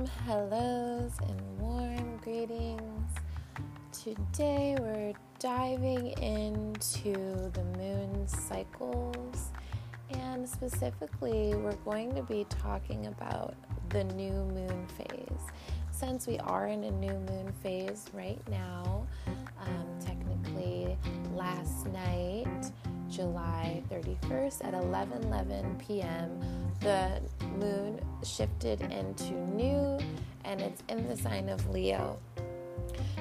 warm 0.00 0.10
hellos 0.26 1.12
and 1.28 1.58
warm 1.58 2.16
greetings. 2.18 3.12
Today 3.92 4.74
we're 4.80 5.12
diving 5.38 6.12
into 6.22 7.12
the 7.50 7.62
moon 7.76 8.26
cycles, 8.26 9.50
and 10.10 10.48
specifically, 10.48 11.54
we're 11.54 11.74
going 11.84 12.14
to 12.14 12.22
be 12.22 12.46
talking 12.48 13.08
about 13.08 13.54
the 13.90 14.04
new 14.04 14.32
moon 14.32 14.86
phase. 14.96 15.42
Since 15.90 16.26
we 16.26 16.38
are 16.38 16.68
in 16.68 16.84
a 16.84 16.90
new 16.90 17.12
moon 17.12 17.52
phase 17.62 18.06
right 18.14 18.40
now, 18.48 19.06
um, 19.60 19.86
technically 20.00 20.96
last 21.34 21.86
night, 21.88 22.72
July 23.20 23.82
31st 23.90 24.64
at 24.64 24.72
11 24.72 25.24
11 25.24 25.76
p.m., 25.86 26.40
the 26.80 27.20
moon 27.58 28.00
shifted 28.24 28.80
into 28.80 29.34
new 29.34 29.98
and 30.46 30.58
it's 30.62 30.82
in 30.88 31.06
the 31.06 31.14
sign 31.14 31.50
of 31.50 31.68
Leo. 31.68 32.18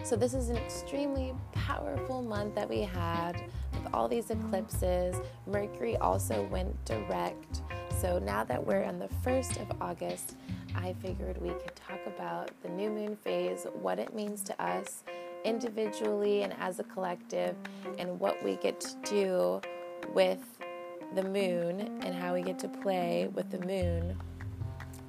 So, 0.05 0.15
this 0.15 0.33
is 0.33 0.47
an 0.47 0.55
extremely 0.55 1.33
powerful 1.51 2.21
month 2.21 2.55
that 2.55 2.69
we 2.69 2.79
had 2.79 3.43
with 3.73 3.93
all 3.93 4.07
these 4.07 4.29
eclipses. 4.29 5.17
Mercury 5.45 5.97
also 5.97 6.47
went 6.47 6.73
direct. 6.85 7.61
So, 7.99 8.19
now 8.19 8.45
that 8.45 8.65
we're 8.65 8.85
on 8.85 8.99
the 8.99 9.09
1st 9.25 9.69
of 9.69 9.81
August, 9.81 10.37
I 10.75 10.93
figured 11.01 11.41
we 11.41 11.49
could 11.49 11.75
talk 11.75 11.99
about 12.07 12.51
the 12.63 12.69
new 12.69 12.89
moon 12.89 13.17
phase, 13.17 13.67
what 13.73 13.99
it 13.99 14.15
means 14.15 14.43
to 14.43 14.63
us 14.63 15.03
individually 15.43 16.43
and 16.43 16.53
as 16.57 16.79
a 16.79 16.85
collective, 16.85 17.57
and 17.97 18.17
what 18.17 18.41
we 18.41 18.55
get 18.55 18.79
to 18.79 18.95
do 19.03 19.61
with 20.13 20.39
the 21.15 21.23
moon 21.23 22.01
and 22.03 22.13
how 22.13 22.33
we 22.33 22.41
get 22.41 22.59
to 22.59 22.67
play 22.67 23.29
with 23.33 23.49
the 23.49 23.59
moon 23.65 24.17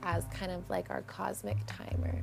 as 0.03 0.25
kind 0.33 0.51
of 0.51 0.69
like 0.71 0.91
our 0.91 1.03
cosmic 1.03 1.59
timer. 1.67 2.23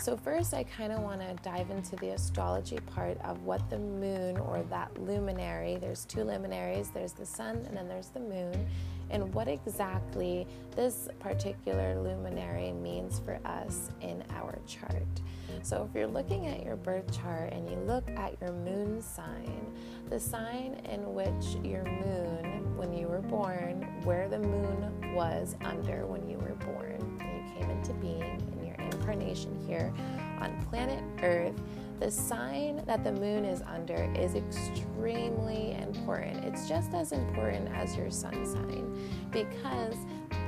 So, 0.00 0.16
first, 0.16 0.54
I 0.54 0.64
kind 0.64 0.92
of 0.92 1.00
want 1.00 1.20
to 1.20 1.34
dive 1.42 1.70
into 1.70 1.94
the 1.96 2.10
astrology 2.10 2.78
part 2.86 3.18
of 3.22 3.42
what 3.42 3.68
the 3.68 3.78
moon 3.78 4.38
or 4.38 4.62
that 4.70 4.96
luminary 5.02 5.76
there's 5.76 6.06
two 6.06 6.24
luminaries, 6.24 6.90
there's 6.94 7.12
the 7.12 7.26
sun 7.26 7.66
and 7.66 7.76
then 7.76 7.86
there's 7.86 8.08
the 8.08 8.20
moon, 8.20 8.66
and 9.10 9.32
what 9.34 9.48
exactly 9.48 10.46
this 10.76 11.08
particular 11.18 12.00
luminary 12.00 12.72
means 12.72 13.20
for 13.20 13.38
us 13.44 13.90
in 14.00 14.24
our 14.30 14.58
chart. 14.66 15.20
So, 15.62 15.86
if 15.88 15.94
you're 15.94 16.06
looking 16.06 16.46
at 16.46 16.64
your 16.64 16.76
birth 16.76 17.12
chart 17.20 17.52
and 17.52 17.68
you 17.68 17.76
look 17.76 18.08
at 18.10 18.40
your 18.40 18.52
moon 18.52 19.02
sign, 19.02 19.66
the 20.08 20.18
sign 20.18 20.80
in 20.88 21.14
which 21.14 21.64
your 21.64 21.84
moon, 21.84 22.76
when 22.76 22.94
you 22.94 23.08
were 23.08 23.20
born, 23.20 23.82
where 24.04 24.28
the 24.28 24.38
moon 24.38 25.14
was 25.14 25.56
under 25.62 26.06
when 26.06 26.28
you 26.28 26.38
were 26.38 26.54
born, 26.54 27.18
when 27.18 27.36
you 27.36 27.60
came 27.60 27.70
into 27.70 27.92
being 27.94 28.42
in 28.52 28.66
your 28.66 28.76
incarnation 28.76 29.54
here 29.66 29.92
on 30.40 30.58
planet 30.70 31.02
Earth, 31.22 31.60
the 32.00 32.10
sign 32.10 32.82
that 32.86 33.04
the 33.04 33.12
moon 33.12 33.44
is 33.44 33.60
under 33.62 34.10
is 34.14 34.34
extremely 34.34 35.76
important. 35.78 36.44
It's 36.46 36.66
just 36.66 36.94
as 36.94 37.12
important 37.12 37.68
as 37.74 37.94
your 37.94 38.10
sun 38.10 38.46
sign 38.46 39.28
because 39.30 39.96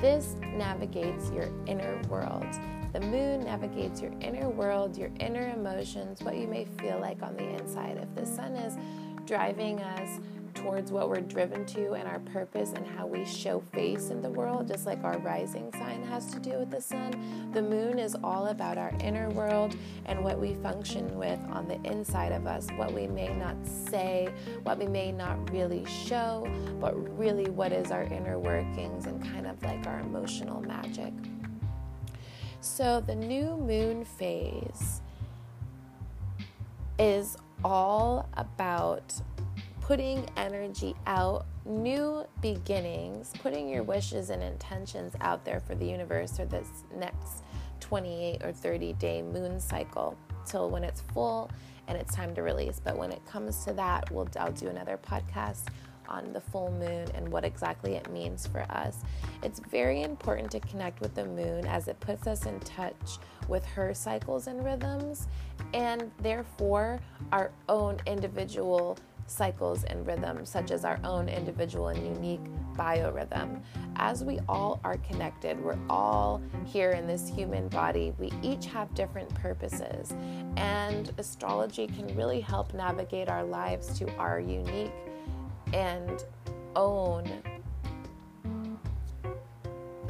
this 0.00 0.34
navigates 0.54 1.30
your 1.30 1.50
inner 1.66 2.00
world. 2.08 2.46
The 2.94 3.00
moon 3.00 3.44
navigates 3.44 4.00
your 4.00 4.12
inner 4.20 4.48
world, 4.48 4.96
your 4.96 5.10
inner 5.20 5.50
emotions, 5.50 6.22
what 6.22 6.36
you 6.36 6.46
may 6.46 6.64
feel 6.78 6.98
like 6.98 7.22
on 7.22 7.36
the 7.36 7.46
inside. 7.58 7.98
If 7.98 8.14
the 8.14 8.26
sun 8.26 8.54
is 8.54 8.76
driving 9.26 9.80
us 9.80 10.20
towards 10.62 10.92
what 10.92 11.08
we're 11.08 11.20
driven 11.20 11.66
to 11.66 11.92
and 11.92 12.06
our 12.08 12.20
purpose 12.20 12.72
and 12.72 12.86
how 12.86 13.06
we 13.06 13.24
show 13.24 13.60
face 13.72 14.10
in 14.10 14.22
the 14.22 14.30
world, 14.30 14.68
just 14.68 14.86
like 14.86 15.02
our 15.02 15.18
rising 15.18 15.72
sign 15.72 16.02
has 16.04 16.26
to 16.26 16.38
do 16.38 16.58
with 16.58 16.70
the 16.70 16.80
sun. 16.80 17.50
The 17.52 17.62
moon 17.62 17.98
is 17.98 18.16
all 18.22 18.48
about 18.48 18.78
our 18.78 18.92
inner 19.00 19.28
world 19.30 19.76
and 20.06 20.22
what 20.22 20.38
we 20.38 20.54
function 20.54 21.18
with 21.18 21.40
on 21.50 21.66
the 21.66 21.80
inside 21.82 22.32
of 22.32 22.46
us, 22.46 22.68
what 22.76 22.92
we 22.92 23.06
may 23.06 23.28
not 23.34 23.56
say, 23.66 24.28
what 24.62 24.78
we 24.78 24.86
may 24.86 25.12
not 25.12 25.50
really 25.50 25.84
show, 25.84 26.48
but 26.80 26.94
really 27.18 27.50
what 27.50 27.72
is 27.72 27.90
our 27.90 28.04
inner 28.04 28.38
workings 28.38 29.06
and 29.06 29.22
kind 29.22 29.46
of 29.46 29.60
like 29.62 29.86
our 29.86 30.00
emotional 30.00 30.60
magic. 30.60 31.12
So, 32.60 33.00
the 33.00 33.16
new 33.16 33.56
moon 33.56 34.04
phase 34.04 35.00
is 36.98 37.36
all 37.64 38.28
about 38.34 39.12
putting 39.82 40.24
energy 40.36 40.94
out, 41.06 41.44
new 41.64 42.24
beginnings, 42.40 43.32
putting 43.42 43.68
your 43.68 43.82
wishes 43.82 44.30
and 44.30 44.42
intentions 44.42 45.12
out 45.20 45.44
there 45.44 45.60
for 45.60 45.74
the 45.74 45.84
universe 45.84 46.36
for 46.36 46.44
this 46.44 46.68
next 46.96 47.42
28 47.80 48.42
or 48.44 48.52
30 48.52 48.92
day 48.94 49.22
moon 49.22 49.58
cycle 49.58 50.16
till 50.46 50.70
when 50.70 50.84
it's 50.84 51.00
full 51.00 51.50
and 51.88 51.98
it's 51.98 52.14
time 52.14 52.32
to 52.34 52.42
release. 52.42 52.80
But 52.82 52.96
when 52.96 53.10
it 53.10 53.24
comes 53.26 53.64
to 53.64 53.72
that, 53.74 54.10
we'll 54.12 54.28
I'll 54.38 54.52
do 54.52 54.68
another 54.68 54.98
podcast 54.98 55.66
on 56.08 56.32
the 56.32 56.40
full 56.40 56.70
moon 56.72 57.08
and 57.14 57.28
what 57.28 57.44
exactly 57.44 57.94
it 57.94 58.10
means 58.10 58.46
for 58.46 58.60
us. 58.70 58.98
It's 59.42 59.58
very 59.58 60.02
important 60.02 60.50
to 60.52 60.60
connect 60.60 61.00
with 61.00 61.14
the 61.14 61.24
moon 61.24 61.66
as 61.66 61.88
it 61.88 61.98
puts 62.00 62.26
us 62.26 62.46
in 62.46 62.60
touch 62.60 63.18
with 63.48 63.64
her 63.66 63.94
cycles 63.94 64.46
and 64.46 64.64
rhythms 64.64 65.26
and 65.74 66.10
therefore 66.20 67.00
our 67.32 67.50
own 67.68 67.98
individual 68.06 68.96
cycles 69.26 69.84
and 69.84 70.06
rhythms, 70.06 70.48
such 70.50 70.70
as 70.70 70.84
our 70.84 70.98
own 71.04 71.28
individual 71.28 71.88
and 71.88 72.04
unique 72.04 72.44
biorhythm. 72.74 73.60
As 73.96 74.24
we 74.24 74.40
all 74.48 74.80
are 74.84 74.96
connected, 74.98 75.62
we're 75.62 75.78
all 75.88 76.42
here 76.64 76.90
in 76.90 77.06
this 77.06 77.28
human 77.28 77.68
body, 77.68 78.12
we 78.18 78.32
each 78.42 78.66
have 78.66 78.94
different 78.94 79.32
purposes, 79.34 80.14
and 80.56 81.12
astrology 81.18 81.86
can 81.86 82.14
really 82.16 82.40
help 82.40 82.74
navigate 82.74 83.28
our 83.28 83.44
lives 83.44 83.98
to 83.98 84.10
our 84.16 84.40
unique 84.40 84.92
and 85.72 86.24
own 86.76 87.42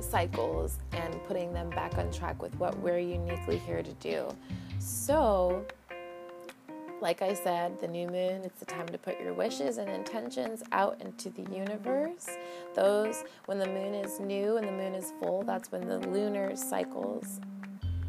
cycles 0.00 0.78
and 0.92 1.14
putting 1.24 1.52
them 1.52 1.70
back 1.70 1.96
on 1.96 2.10
track 2.12 2.42
with 2.42 2.54
what 2.56 2.76
we're 2.80 2.98
uniquely 2.98 3.56
here 3.58 3.82
to 3.82 3.92
do. 3.94 4.28
So, 4.78 5.64
like 7.02 7.20
I 7.20 7.34
said, 7.34 7.80
the 7.80 7.88
new 7.88 8.06
moon, 8.06 8.42
it's 8.44 8.60
the 8.60 8.64
time 8.64 8.86
to 8.86 8.96
put 8.96 9.20
your 9.20 9.34
wishes 9.34 9.78
and 9.78 9.90
intentions 9.90 10.62
out 10.70 11.00
into 11.00 11.30
the 11.30 11.42
universe. 11.42 12.28
Those, 12.74 13.24
when 13.46 13.58
the 13.58 13.66
moon 13.66 13.92
is 13.92 14.20
new 14.20 14.56
and 14.56 14.66
the 14.66 14.72
moon 14.72 14.94
is 14.94 15.12
full, 15.18 15.42
that's 15.42 15.72
when 15.72 15.88
the 15.88 15.98
lunar 15.98 16.54
cycles 16.54 17.40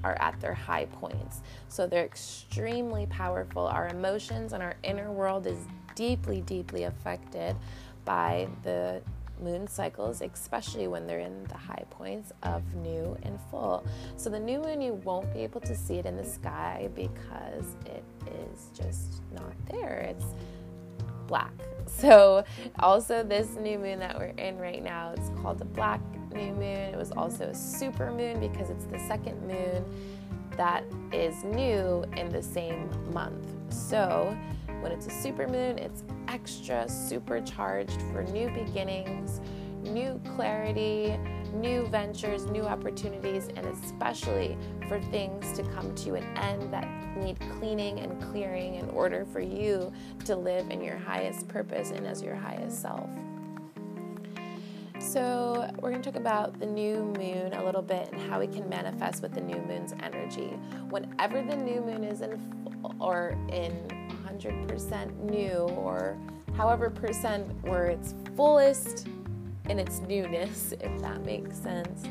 are 0.03 0.15
at 0.21 0.39
their 0.39 0.53
high 0.53 0.85
points. 0.85 1.41
So 1.69 1.87
they're 1.87 2.05
extremely 2.05 3.07
powerful. 3.07 3.65
Our 3.65 3.87
emotions 3.87 4.53
and 4.53 4.61
our 4.61 4.75
inner 4.83 5.11
world 5.11 5.47
is 5.47 5.57
deeply, 5.95 6.41
deeply 6.41 6.83
affected 6.83 7.55
by 8.05 8.47
the 8.61 9.01
moon 9.43 9.67
cycles, 9.67 10.21
especially 10.21 10.87
when 10.87 11.05
they're 11.05 11.19
in 11.19 11.43
the 11.45 11.57
high 11.57 11.83
points 11.89 12.31
of 12.43 12.61
new 12.75 13.17
and 13.23 13.39
full. 13.51 13.85
So, 14.17 14.29
the 14.29 14.39
new 14.39 14.59
moon, 14.61 14.81
you 14.81 14.93
won't 14.93 15.31
be 15.33 15.41
able 15.41 15.61
to 15.61 15.75
see 15.75 15.95
it 15.95 16.05
in 16.05 16.15
the 16.15 16.23
sky 16.23 16.89
because 16.95 17.75
it 17.85 18.03
is 18.51 18.69
just 18.73 19.21
not 19.33 19.53
there. 19.69 20.07
It's 20.09 20.25
black. 21.27 21.51
So, 21.85 22.43
also, 22.79 23.23
this 23.23 23.55
new 23.55 23.77
moon 23.77 23.99
that 23.99 24.17
we're 24.17 24.33
in 24.37 24.57
right 24.57 24.81
now, 24.81 25.13
it's 25.15 25.29
called 25.41 25.61
a 25.61 25.65
black 25.65 26.01
new 26.33 26.53
moon. 26.53 26.63
It 26.63 26.97
was 26.97 27.11
also 27.11 27.49
a 27.49 27.53
super 27.53 28.09
moon 28.09 28.39
because 28.39 28.69
it's 28.69 28.85
the 28.85 28.97
second 28.99 29.39
moon 29.45 29.85
that 30.57 30.83
is 31.11 31.43
new 31.43 32.03
in 32.15 32.29
the 32.29 32.41
same 32.41 32.89
month. 33.13 33.45
So, 33.69 34.35
when 34.81 34.91
it's 34.91 35.07
a 35.07 35.11
super 35.11 35.47
moon, 35.47 35.77
it's 35.77 36.03
extra 36.33 36.89
supercharged 36.89 38.01
for 38.11 38.23
new 38.23 38.49
beginnings, 38.49 39.39
new 39.83 40.19
clarity, 40.35 41.15
new 41.53 41.85
ventures, 41.87 42.47
new 42.47 42.63
opportunities, 42.63 43.49
and 43.55 43.67
especially 43.67 44.57
for 44.87 44.99
things 45.11 45.53
to 45.53 45.63
come 45.75 45.93
to 45.93 46.15
an 46.15 46.23
end 46.37 46.73
that 46.73 46.87
need 47.17 47.39
cleaning 47.59 47.99
and 47.99 48.19
clearing 48.23 48.75
in 48.75 48.89
order 48.89 49.25
for 49.31 49.41
you 49.41 49.93
to 50.25 50.35
live 50.35 50.71
in 50.71 50.81
your 50.81 50.97
highest 50.97 51.47
purpose 51.47 51.91
and 51.91 52.07
as 52.07 52.23
your 52.23 52.35
highest 52.35 52.81
self. 52.81 53.07
So, 54.99 55.69
we're 55.79 55.91
going 55.91 56.01
to 56.01 56.11
talk 56.11 56.19
about 56.19 56.59
the 56.59 56.65
new 56.65 57.13
moon 57.19 57.53
a 57.53 57.63
little 57.63 57.81
bit 57.81 58.09
and 58.11 58.19
how 58.21 58.39
we 58.39 58.47
can 58.47 58.67
manifest 58.69 59.21
with 59.21 59.33
the 59.33 59.41
new 59.41 59.59
moon's 59.67 59.93
energy. 60.01 60.57
Whenever 60.89 61.43
the 61.43 61.57
new 61.57 61.81
moon 61.81 62.03
is 62.03 62.21
in 62.21 62.39
or 62.99 63.37
in 63.49 64.02
100% 64.39 65.19
new 65.29 65.73
or 65.77 66.17
however 66.55 66.89
percent 66.89 67.47
where 67.63 67.87
it's 67.87 68.13
fullest 68.35 69.07
in 69.69 69.79
its 69.79 69.99
newness, 70.01 70.71
if 70.79 71.01
that 71.01 71.25
makes 71.25 71.57
sense. 71.57 72.03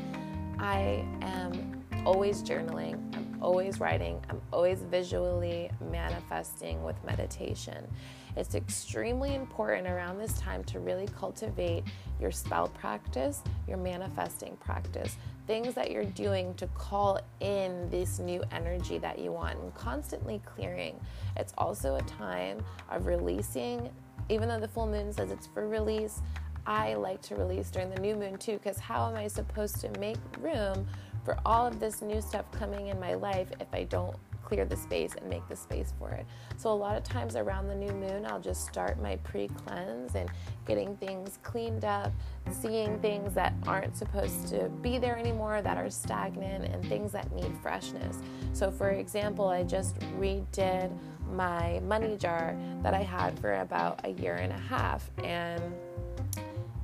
I 0.59 1.05
am 1.21 1.83
always 2.05 2.41
journaling, 2.43 2.93
I'm 3.15 3.37
always 3.41 3.79
writing, 3.79 4.21
I'm 4.29 4.41
always 4.51 4.79
visually 4.83 5.69
manifesting 5.91 6.83
with 6.83 6.95
meditation. 7.05 7.87
It's 8.35 8.55
extremely 8.55 9.35
important 9.35 9.87
around 9.87 10.17
this 10.17 10.33
time 10.39 10.63
to 10.65 10.79
really 10.79 11.07
cultivate 11.07 11.83
your 12.19 12.31
spell 12.31 12.67
practice, 12.69 13.43
your 13.67 13.77
manifesting 13.77 14.57
practice, 14.57 15.17
things 15.47 15.73
that 15.73 15.91
you're 15.91 16.05
doing 16.05 16.53
to 16.55 16.67
call 16.67 17.19
in 17.39 17.89
this 17.89 18.19
new 18.19 18.43
energy 18.51 18.97
that 18.97 19.19
you 19.19 19.31
want 19.31 19.59
and 19.59 19.73
constantly 19.75 20.41
clearing. 20.45 20.99
It's 21.35 21.53
also 21.57 21.95
a 21.95 22.01
time 22.03 22.63
of 22.89 23.05
releasing, 23.05 23.89
even 24.29 24.47
though 24.47 24.59
the 24.59 24.67
full 24.67 24.87
moon 24.87 25.11
says 25.11 25.31
it's 25.31 25.47
for 25.47 25.67
release. 25.67 26.21
I 26.65 26.93
like 26.93 27.21
to 27.23 27.35
release 27.35 27.69
during 27.69 27.89
the 27.89 27.99
new 27.99 28.15
moon 28.15 28.37
too, 28.37 28.53
because 28.53 28.77
how 28.77 29.09
am 29.09 29.15
I 29.15 29.27
supposed 29.27 29.81
to 29.81 29.89
make 29.99 30.17
room 30.39 30.87
for 31.25 31.37
all 31.45 31.67
of 31.67 31.79
this 31.79 32.01
new 32.01 32.21
stuff 32.21 32.49
coming 32.51 32.87
in 32.87 32.99
my 32.99 33.13
life 33.15 33.47
if 33.59 33.67
I 33.73 33.83
don't 33.83 34.15
clear 34.43 34.65
the 34.65 34.75
space 34.75 35.15
and 35.15 35.29
make 35.29 35.47
the 35.47 35.55
space 35.55 35.93
for 35.97 36.11
it. 36.11 36.25
So, 36.57 36.71
a 36.71 36.73
lot 36.73 36.97
of 36.97 37.03
times 37.03 37.35
around 37.35 37.67
the 37.67 37.75
new 37.75 37.91
moon, 37.93 38.25
I'll 38.25 38.39
just 38.39 38.65
start 38.65 39.01
my 39.01 39.17
pre 39.17 39.47
cleanse 39.47 40.15
and 40.15 40.29
getting 40.65 40.95
things 40.97 41.39
cleaned 41.43 41.85
up, 41.85 42.11
seeing 42.51 42.99
things 42.99 43.33
that 43.33 43.53
aren't 43.67 43.95
supposed 43.95 44.47
to 44.49 44.69
be 44.81 44.97
there 44.97 45.17
anymore, 45.17 45.61
that 45.61 45.77
are 45.77 45.89
stagnant, 45.89 46.65
and 46.65 46.85
things 46.85 47.11
that 47.11 47.31
need 47.33 47.51
freshness. 47.61 48.19
So, 48.53 48.71
for 48.71 48.89
example, 48.89 49.47
I 49.47 49.63
just 49.63 49.99
redid 50.19 50.91
my 51.31 51.79
money 51.85 52.17
jar 52.17 52.55
that 52.83 52.93
I 52.93 53.01
had 53.01 53.39
for 53.39 53.61
about 53.61 54.01
a 54.03 54.09
year 54.09 54.35
and 54.35 54.51
a 54.51 54.57
half, 54.57 55.09
and 55.23 55.61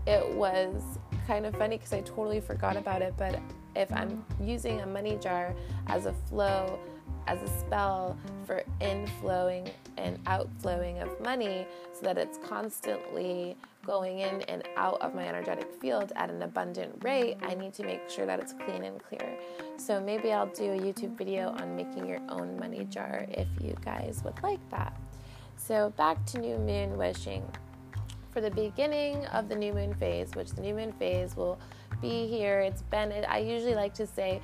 it 0.08 0.28
was 0.36 0.82
kind 1.28 1.46
of 1.46 1.56
funny 1.56 1.78
because 1.78 1.94
I 1.94 2.02
totally 2.02 2.42
forgot 2.42 2.76
about 2.76 3.04
it, 3.04 3.14
but 3.18 3.40
if 3.76 3.94
I'm 3.94 4.26
using 4.42 4.82
a 4.82 4.88
money 4.88 5.18
jar 5.22 5.54
as 5.88 6.08
a 6.08 6.14
flow 6.14 6.80
as 7.28 7.42
a 7.42 7.60
spell 7.60 8.18
for 8.46 8.64
inflowing 8.82 9.70
and 9.98 10.20
outflowing 10.28 11.00
of 11.00 11.20
money 11.22 11.68
so 11.94 12.02
that 12.02 12.18
it's 12.18 12.38
constantly 12.48 13.56
going 13.86 14.20
in 14.20 14.42
and 14.44 14.64
out 14.78 15.02
of 15.02 15.16
my 15.16 15.28
energetic 15.28 15.72
field 15.82 16.12
at 16.16 16.30
an 16.30 16.44
abundant 16.44 16.94
rate, 17.04 17.38
I 17.42 17.56
need 17.56 17.74
to 17.76 17.84
make 17.84 18.10
sure 18.10 18.26
that 18.26 18.40
it's 18.40 18.54
clean 18.54 18.84
and 18.84 19.02
clear. 19.02 19.38
So 19.78 20.00
maybe 20.00 20.32
I'll 20.32 20.48
do 20.48 20.74
a 20.74 20.78
YouTube 20.78 21.18
video 21.18 21.50
on 21.50 21.76
making 21.76 22.06
your 22.06 22.20
own 22.30 22.58
money 22.60 22.86
jar 22.86 23.26
if 23.30 23.48
you 23.62 23.76
guys 23.84 24.22
would 24.24 24.42
like 24.44 24.60
that. 24.70 25.00
So 25.56 25.94
back 25.98 26.26
to 26.28 26.40
new 26.40 26.58
moon 26.58 26.98
wishing. 26.98 27.44
For 28.32 28.42
the 28.42 28.52
beginning 28.52 29.26
of 29.28 29.50
the 29.50 29.56
new 29.56 29.74
moon 29.74 29.94
phase, 29.96 30.32
which 30.36 30.52
the 30.52 30.62
new 30.62 30.76
moon 30.76 30.92
phase 30.94 31.36
will 31.36 31.60
be 32.02 32.28
here, 32.28 32.60
it's 32.60 32.84
been, 32.84 33.12
I 33.28 33.40
usually 33.40 33.76
like 33.76 33.94
to 33.96 34.08
say 34.08 34.40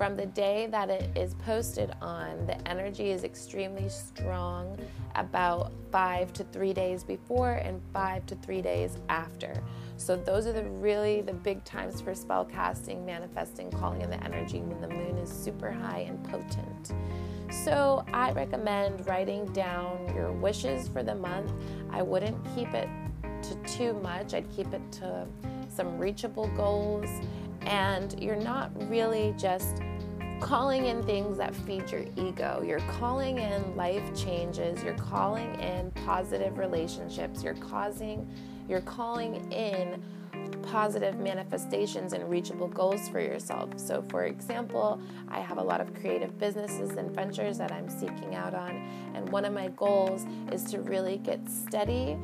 from 0.00 0.16
the 0.16 0.24
day 0.24 0.66
that 0.66 0.88
it 0.88 1.10
is 1.14 1.34
posted 1.34 1.92
on, 2.00 2.46
the 2.46 2.56
energy 2.66 3.10
is 3.10 3.22
extremely 3.22 3.86
strong 3.90 4.78
about 5.14 5.72
five 5.92 6.32
to 6.32 6.42
three 6.44 6.72
days 6.72 7.04
before 7.04 7.56
and 7.56 7.82
five 7.92 8.24
to 8.24 8.34
three 8.36 8.62
days 8.62 8.96
after. 9.10 9.52
So 9.98 10.16
those 10.16 10.46
are 10.46 10.54
the 10.54 10.64
really 10.64 11.20
the 11.20 11.34
big 11.34 11.62
times 11.64 12.00
for 12.00 12.14
spell 12.14 12.46
casting, 12.46 13.04
manifesting, 13.04 13.70
calling 13.70 14.00
in 14.00 14.08
the 14.08 14.24
energy 14.24 14.60
when 14.60 14.80
the 14.80 14.88
moon 14.88 15.18
is 15.18 15.30
super 15.30 15.70
high 15.70 16.06
and 16.08 16.24
potent. 16.24 16.94
So 17.52 18.02
I 18.14 18.32
recommend 18.32 19.06
writing 19.06 19.52
down 19.52 20.14
your 20.14 20.32
wishes 20.32 20.88
for 20.88 21.02
the 21.02 21.14
month. 21.14 21.52
I 21.90 22.00
wouldn't 22.00 22.42
keep 22.54 22.72
it 22.72 22.88
to 23.42 23.54
too 23.66 23.92
much. 24.00 24.32
I'd 24.32 24.50
keep 24.50 24.72
it 24.72 24.92
to 24.92 25.26
some 25.68 25.98
reachable 25.98 26.46
goals 26.56 27.10
and 27.66 28.18
you're 28.18 28.36
not 28.36 28.70
really 28.88 29.34
just 29.36 29.82
calling 30.40 30.86
in 30.86 31.02
things 31.02 31.36
that 31.38 31.54
feed 31.54 31.90
your 31.90 32.04
ego. 32.16 32.62
You're 32.66 32.80
calling 32.98 33.38
in 33.38 33.76
life 33.76 34.02
changes, 34.14 34.82
you're 34.82 34.94
calling 34.94 35.54
in 35.60 35.90
positive 36.06 36.58
relationships, 36.58 37.42
you're 37.42 37.54
causing 37.54 38.28
you're 38.68 38.80
calling 38.80 39.50
in 39.52 40.00
positive 40.62 41.18
manifestations 41.18 42.12
and 42.12 42.30
reachable 42.30 42.68
goals 42.68 43.08
for 43.08 43.20
yourself. 43.20 43.70
So, 43.76 44.02
for 44.08 44.24
example, 44.24 45.00
I 45.28 45.40
have 45.40 45.58
a 45.58 45.62
lot 45.62 45.80
of 45.80 45.92
creative 45.94 46.38
businesses 46.38 46.90
and 46.90 47.10
ventures 47.10 47.58
that 47.58 47.72
I'm 47.72 47.88
seeking 47.88 48.36
out 48.36 48.54
on, 48.54 48.70
and 49.14 49.28
one 49.30 49.44
of 49.44 49.52
my 49.52 49.68
goals 49.68 50.24
is 50.52 50.62
to 50.70 50.80
really 50.82 51.18
get 51.18 51.40
steady 51.48 52.16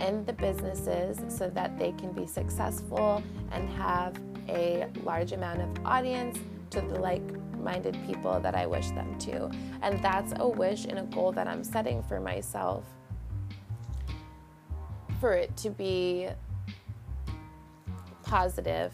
in 0.00 0.24
the 0.26 0.34
businesses 0.34 1.20
so 1.34 1.48
that 1.50 1.78
they 1.78 1.92
can 1.92 2.12
be 2.12 2.26
successful 2.26 3.22
and 3.52 3.68
have 3.70 4.20
a 4.48 4.86
large 5.04 5.32
amount 5.32 5.62
of 5.62 5.86
audience 5.86 6.38
to 6.70 6.80
the 6.82 6.98
like 6.98 7.22
minded 7.64 7.96
people 8.06 8.38
that 8.40 8.54
I 8.54 8.66
wish 8.66 8.90
them 8.90 9.18
to. 9.20 9.50
And 9.82 10.00
that's 10.02 10.34
a 10.36 10.46
wish 10.46 10.84
and 10.84 10.98
a 10.98 11.04
goal 11.04 11.32
that 11.32 11.48
I'm 11.48 11.64
setting 11.64 12.02
for 12.02 12.20
myself 12.20 12.84
for 15.20 15.32
it 15.32 15.56
to 15.56 15.70
be 15.70 16.28
positive, 18.24 18.92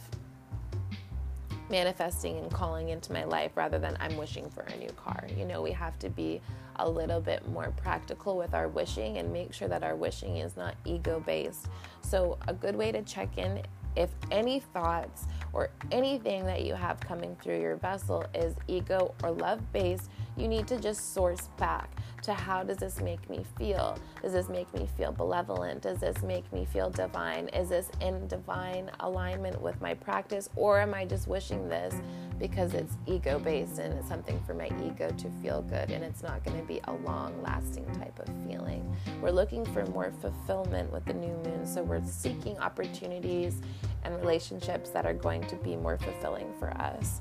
manifesting 1.69 2.39
and 2.39 2.53
calling 2.53 2.91
into 2.91 3.13
my 3.13 3.25
life 3.25 3.53
rather 3.57 3.79
than 3.79 3.97
I'm 4.01 4.17
wishing 4.17 4.49
for 4.51 4.63
a 4.63 4.77
new 4.77 4.91
car. 4.91 5.27
You 5.37 5.45
know, 5.45 5.61
we 5.63 5.73
have 5.73 5.99
to 6.01 6.09
be 6.09 6.41
a 6.77 6.89
little 6.89 7.21
bit 7.21 7.49
more 7.49 7.73
practical 7.77 8.37
with 8.37 8.55
our 8.55 8.69
wishing 8.69 9.19
and 9.19 9.33
make 9.33 9.53
sure 9.53 9.69
that 9.69 9.83
our 9.83 9.97
wishing 9.97 10.37
is 10.37 10.57
not 10.57 10.75
ego 10.85 11.23
based. 11.27 11.69
So, 12.03 12.39
a 12.49 12.55
good 12.55 12.77
way 12.77 12.93
to 12.93 13.03
check 13.03 13.37
in 13.39 13.63
if 13.97 14.11
any 14.31 14.61
thoughts 14.61 15.27
or 15.53 15.71
anything 15.91 16.45
that 16.47 16.65
you 16.65 16.75
have 16.75 17.01
coming 17.01 17.37
through 17.43 17.61
your 17.61 17.77
vessel 17.77 18.25
is 18.35 18.55
ego 18.69 19.15
or 19.23 19.31
love 19.31 19.61
based, 19.73 20.11
you 20.37 20.49
need 20.49 20.67
to 20.69 20.81
just 20.81 21.13
source 21.13 21.49
back 21.59 21.91
to 22.23 22.35
how 22.35 22.63
does 22.63 22.79
this 22.79 23.01
make 23.01 23.29
me 23.29 23.45
feel? 23.59 23.99
Does 24.23 24.33
this 24.33 24.49
make 24.49 24.73
me 24.75 24.89
feel 24.97 25.13
benevolent? 25.13 25.83
Does 25.83 25.99
this 25.99 26.23
make 26.23 26.51
me 26.53 26.67
feel 26.67 26.91
divine? 26.91 27.49
Is 27.49 27.69
this 27.69 27.91
in 28.01 28.27
divine 28.29 28.91
alignment 29.01 29.61
with 29.61 29.81
my 29.81 29.95
practice? 29.95 30.49
Or 30.57 30.81
am 30.81 30.95
I 30.95 31.05
just 31.05 31.29
wishing 31.29 31.69
this 31.69 31.95
because 32.39 32.73
it's 32.73 32.97
ego 33.07 33.39
based 33.39 33.79
and 33.79 33.93
it's 33.95 34.09
something 34.09 34.41
for 34.47 34.55
my 34.55 34.71
ego 34.83 35.11
to 35.11 35.31
feel 35.43 35.63
good 35.63 35.91
and 35.91 36.03
it's 36.03 36.23
not 36.23 36.43
going 36.45 36.59
to 36.59 36.67
be 36.67 36.81
a 36.85 36.93
long 36.93 37.41
lasting 37.43 37.87
type 37.95 38.19
of 38.19 38.29
feeling? 38.47 38.97
We're 39.21 39.31
looking 39.31 39.65
for 39.67 39.85
more 39.87 40.13
fulfillment 40.21 40.93
with 40.93 41.05
the 41.05 41.15
new 41.15 41.37
moon, 41.45 41.67
so 41.67 41.83
we're 41.83 42.05
seeking 42.05 42.59
opportunities 42.59 43.61
and 44.05 44.17
relationships 44.17 44.91
that 44.91 45.07
are 45.07 45.15
going 45.15 45.43
to 45.49 45.57
be 45.57 45.77
more 45.77 45.99
fulfilling 45.99 46.53
for 46.59 46.71
us. 46.79 47.21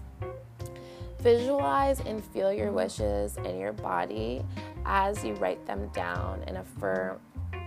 Visualize 1.20 2.00
and 2.02 2.24
feel 2.24 2.54
your 2.54 2.72
wishes 2.72 3.36
in 3.38 3.60
your 3.60 3.74
body 3.74 4.42
as 4.86 5.24
you 5.24 5.34
write 5.34 5.66
them 5.66 5.90
down 5.90 6.42
and 6.48 6.58
affirm 6.58 7.20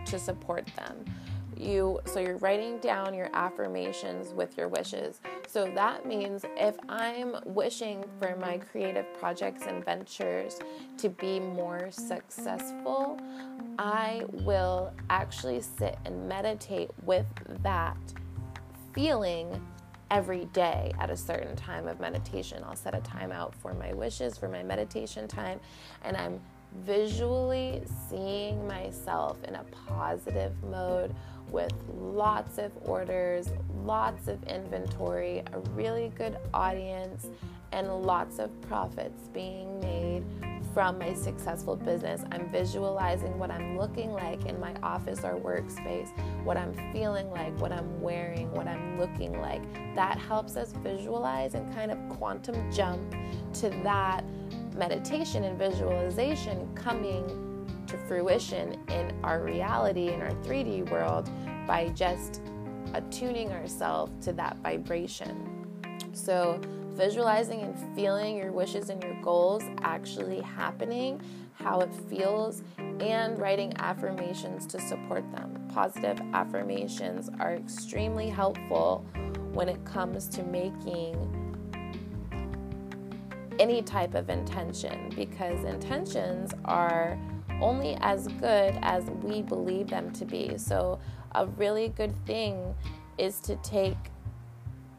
to 0.07 0.19
support 0.19 0.67
them. 0.75 1.05
You 1.55 2.01
so 2.07 2.19
you're 2.19 2.39
writing 2.39 2.79
down 2.79 3.13
your 3.13 3.29
affirmations 3.35 4.33
with 4.33 4.57
your 4.57 4.69
wishes. 4.69 5.21
So 5.47 5.71
that 5.75 6.07
means 6.07 6.45
if 6.57 6.77
I'm 6.89 7.37
wishing 7.45 8.03
for 8.19 8.35
my 8.37 8.57
creative 8.57 9.07
projects 9.21 9.65
and 9.67 9.85
ventures 9.85 10.59
to 10.97 11.11
be 11.11 11.39
more 11.39 11.91
successful, 11.91 13.21
I 13.79 14.25
will 14.31 14.93
actually 15.11 15.61
sit 15.61 15.99
and 16.07 16.27
meditate 16.27 16.91
with 17.05 17.27
that 17.63 17.99
feeling 18.93 19.61
every 20.11 20.45
day 20.47 20.93
at 21.01 21.11
a 21.11 21.17
certain 21.17 21.57
time 21.57 21.89
of 21.89 21.99
meditation. 21.99 22.63
I'll 22.65 22.77
set 22.77 22.95
a 22.95 23.01
time 23.01 23.33
out 23.33 23.55
for 23.55 23.73
my 23.73 23.93
wishes, 23.95 24.37
for 24.37 24.49
my 24.49 24.63
meditation 24.63 25.27
time, 25.27 25.59
and 26.03 26.17
I'm 26.17 26.41
visually 26.85 27.83
seeing 28.09 28.67
myself 28.67 29.43
in 29.45 29.55
a 29.55 29.65
positive 29.87 30.53
mode 30.65 31.15
with 31.51 31.73
lots 31.99 32.59
of 32.59 32.73
orders, 32.83 33.51
lots 33.85 34.29
of 34.29 34.43
inventory, 34.45 35.43
a 35.53 35.59
really 35.75 36.13
good 36.17 36.37
audience, 36.55 37.27
and 37.73 37.89
lots 38.03 38.39
of 38.39 38.59
profits 38.63 39.29
being 39.29 39.81
made 39.81 40.25
from 40.73 40.99
my 40.99 41.13
successful 41.15 41.77
business. 41.77 42.25
I'm 42.33 42.51
visualizing 42.51 43.39
what 43.39 43.51
I'm 43.51 43.79
looking 43.79 44.13
like 44.13 44.47
in 44.47 44.59
my 44.59 44.75
office 44.83 45.21
or 45.25 45.35
workspace, 45.39 46.09
what 46.45 46.57
I'm 46.57 46.73
feeling 46.93 47.31
like, 47.31 47.59
what 47.61 47.73
I'm 47.73 48.01
wearing, 48.01 48.51
what 48.53 48.67
I'm 48.67 48.99
looking 48.99 49.41
like. 49.41 49.63
That 49.95 50.19
helps 50.19 50.57
us 50.57 50.73
visualize 50.83 51.55
and 51.55 51.73
kind 51.75 51.91
of 51.91 51.99
quantum 52.17 52.71
jump 52.73 53.15
to 53.55 53.71
that 53.83 54.25
meditation 54.75 55.45
and 55.45 55.59
visualization 55.59 56.73
coming 56.75 57.27
to 57.87 57.99
fruition 58.09 58.79
in 58.89 59.13
our 59.23 59.43
reality, 59.43 60.09
in 60.09 60.23
our 60.23 60.33
3D 60.43 60.91
world, 60.91 61.29
by 61.67 61.89
just 61.91 62.41
attuning 62.95 63.53
ourselves 63.53 64.13
to 64.25 64.33
that 64.33 64.57
vibration. 64.63 65.67
So, 66.13 66.61
visualizing 66.93 67.63
and 67.63 67.97
feeling 67.97 68.37
your 68.37 68.53
wishes 68.53 68.91
and 68.91 69.03
your 69.03 69.21
goals 69.23 69.63
actually 69.83 70.41
happening, 70.41 71.21
how 71.55 71.81
it 71.81 71.93
feels, 72.09 72.63
and 73.01 73.39
writing 73.39 73.73
affirmations 73.79 74.67
to 74.67 74.81
support 74.81 75.25
them. 75.33 75.69
Positive 75.73 76.21
affirmations 76.33 77.31
are 77.41 77.55
extremely 77.55 78.29
helpful 78.29 79.05
when 79.53 79.69
it 79.69 79.85
comes 79.85 80.29
to 80.29 80.43
making 80.45 81.39
any 83.59 83.83
type 83.83 84.15
of 84.15 84.31
intention 84.31 85.11
because 85.15 85.65
intentions 85.65 86.53
are 86.65 87.19
only 87.61 87.97
as 88.01 88.27
good 88.27 88.77
as 88.83 89.05
we 89.23 89.43
believe 89.43 89.89
them 89.89 90.11
to 90.13 90.25
be. 90.25 90.57
So, 90.57 90.99
a 91.35 91.47
really 91.47 91.89
good 91.89 92.15
thing 92.27 92.75
is 93.19 93.41
to 93.41 93.57
take 93.57 93.97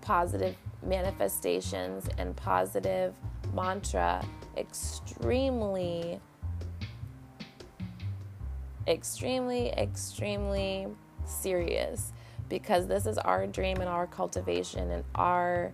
positive 0.01 0.55
manifestations 0.85 2.09
and 2.17 2.35
positive 2.35 3.15
mantra 3.53 4.25
extremely, 4.57 6.19
extremely, 8.87 9.71
extremely 9.71 10.87
serious 11.25 12.13
because 12.49 12.87
this 12.87 13.05
is 13.05 13.17
our 13.19 13.47
dream 13.47 13.77
and 13.77 13.89
our 13.89 14.07
cultivation 14.07 14.91
and 14.91 15.03
our 15.15 15.71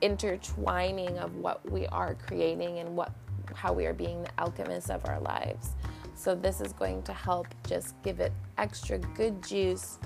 intertwining 0.00 1.18
of 1.18 1.34
what 1.36 1.68
we 1.70 1.86
are 1.88 2.14
creating 2.14 2.78
and 2.78 2.96
what 2.96 3.12
how 3.54 3.72
we 3.72 3.86
are 3.86 3.94
being 3.94 4.22
the 4.22 4.40
alchemists 4.40 4.90
of 4.90 5.04
our 5.06 5.18
lives. 5.20 5.70
So 6.14 6.34
this 6.34 6.60
is 6.60 6.72
going 6.72 7.02
to 7.04 7.12
help 7.12 7.46
just 7.66 7.94
give 8.02 8.20
it 8.20 8.32
extra 8.58 8.98
good 8.98 9.42
juice 9.42 9.98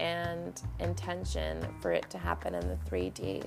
and 0.00 0.60
intention 0.80 1.64
for 1.80 1.92
it 1.92 2.08
to 2.10 2.18
happen 2.18 2.54
in 2.54 2.66
the 2.66 2.76
3D. 2.90 3.44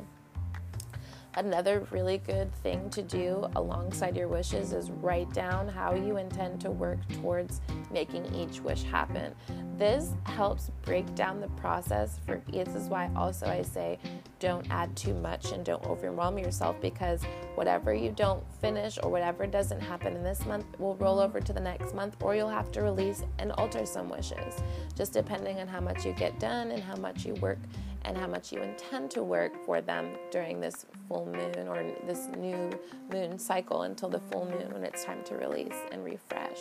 Another 1.35 1.87
really 1.89 2.19
good 2.19 2.53
thing 2.57 2.91
to 2.91 3.01
do 3.01 3.47
alongside 3.55 4.15
your 4.15 4.27
wishes 4.27 4.71
is 4.71 4.91
write 4.91 5.33
down 5.33 5.67
how 5.67 5.95
you 5.95 6.17
intend 6.17 6.61
to 6.61 6.69
work 6.69 6.99
towards 7.13 7.59
making 7.91 8.31
each 8.35 8.61
wish 8.61 8.83
happen. 8.83 9.33
This 9.75 10.11
helps 10.25 10.69
break 10.83 11.15
down 11.15 11.41
the 11.41 11.47
process 11.49 12.19
for 12.23 12.39
this 12.51 12.75
is 12.75 12.87
why 12.87 13.09
also 13.15 13.47
I 13.47 13.63
say 13.63 13.97
don't 14.43 14.69
add 14.69 14.93
too 14.93 15.13
much 15.13 15.53
and 15.53 15.63
don't 15.63 15.85
overwhelm 15.85 16.37
yourself 16.37 16.75
because 16.81 17.23
whatever 17.55 17.93
you 17.93 18.11
don't 18.11 18.43
finish 18.59 18.99
or 19.01 19.09
whatever 19.09 19.47
doesn't 19.47 19.79
happen 19.79 20.17
in 20.17 20.21
this 20.21 20.45
month 20.45 20.65
will 20.79 20.97
roll 20.97 21.17
over 21.17 21.39
to 21.39 21.53
the 21.53 21.61
next 21.61 21.95
month 21.95 22.17
or 22.21 22.35
you'll 22.35 22.49
have 22.49 22.69
to 22.69 22.81
release 22.81 23.23
and 23.39 23.53
alter 23.53 23.85
some 23.85 24.09
wishes 24.09 24.61
just 24.97 25.13
depending 25.13 25.61
on 25.61 25.67
how 25.69 25.79
much 25.79 26.05
you 26.05 26.11
get 26.11 26.37
done 26.41 26.71
and 26.71 26.83
how 26.83 26.97
much 26.97 27.25
you 27.25 27.33
work 27.35 27.57
and 28.03 28.17
how 28.17 28.27
much 28.27 28.51
you 28.51 28.61
intend 28.61 29.09
to 29.09 29.23
work 29.23 29.53
for 29.65 29.79
them 29.79 30.09
during 30.29 30.59
this 30.59 30.87
full 31.07 31.25
moon 31.25 31.65
or 31.69 31.81
this 32.05 32.27
new 32.37 32.69
moon 33.13 33.39
cycle 33.39 33.83
until 33.83 34.09
the 34.09 34.19
full 34.29 34.43
moon 34.45 34.73
when 34.73 34.83
it's 34.83 35.05
time 35.05 35.23
to 35.23 35.35
release 35.35 35.77
and 35.93 36.03
refresh. 36.03 36.59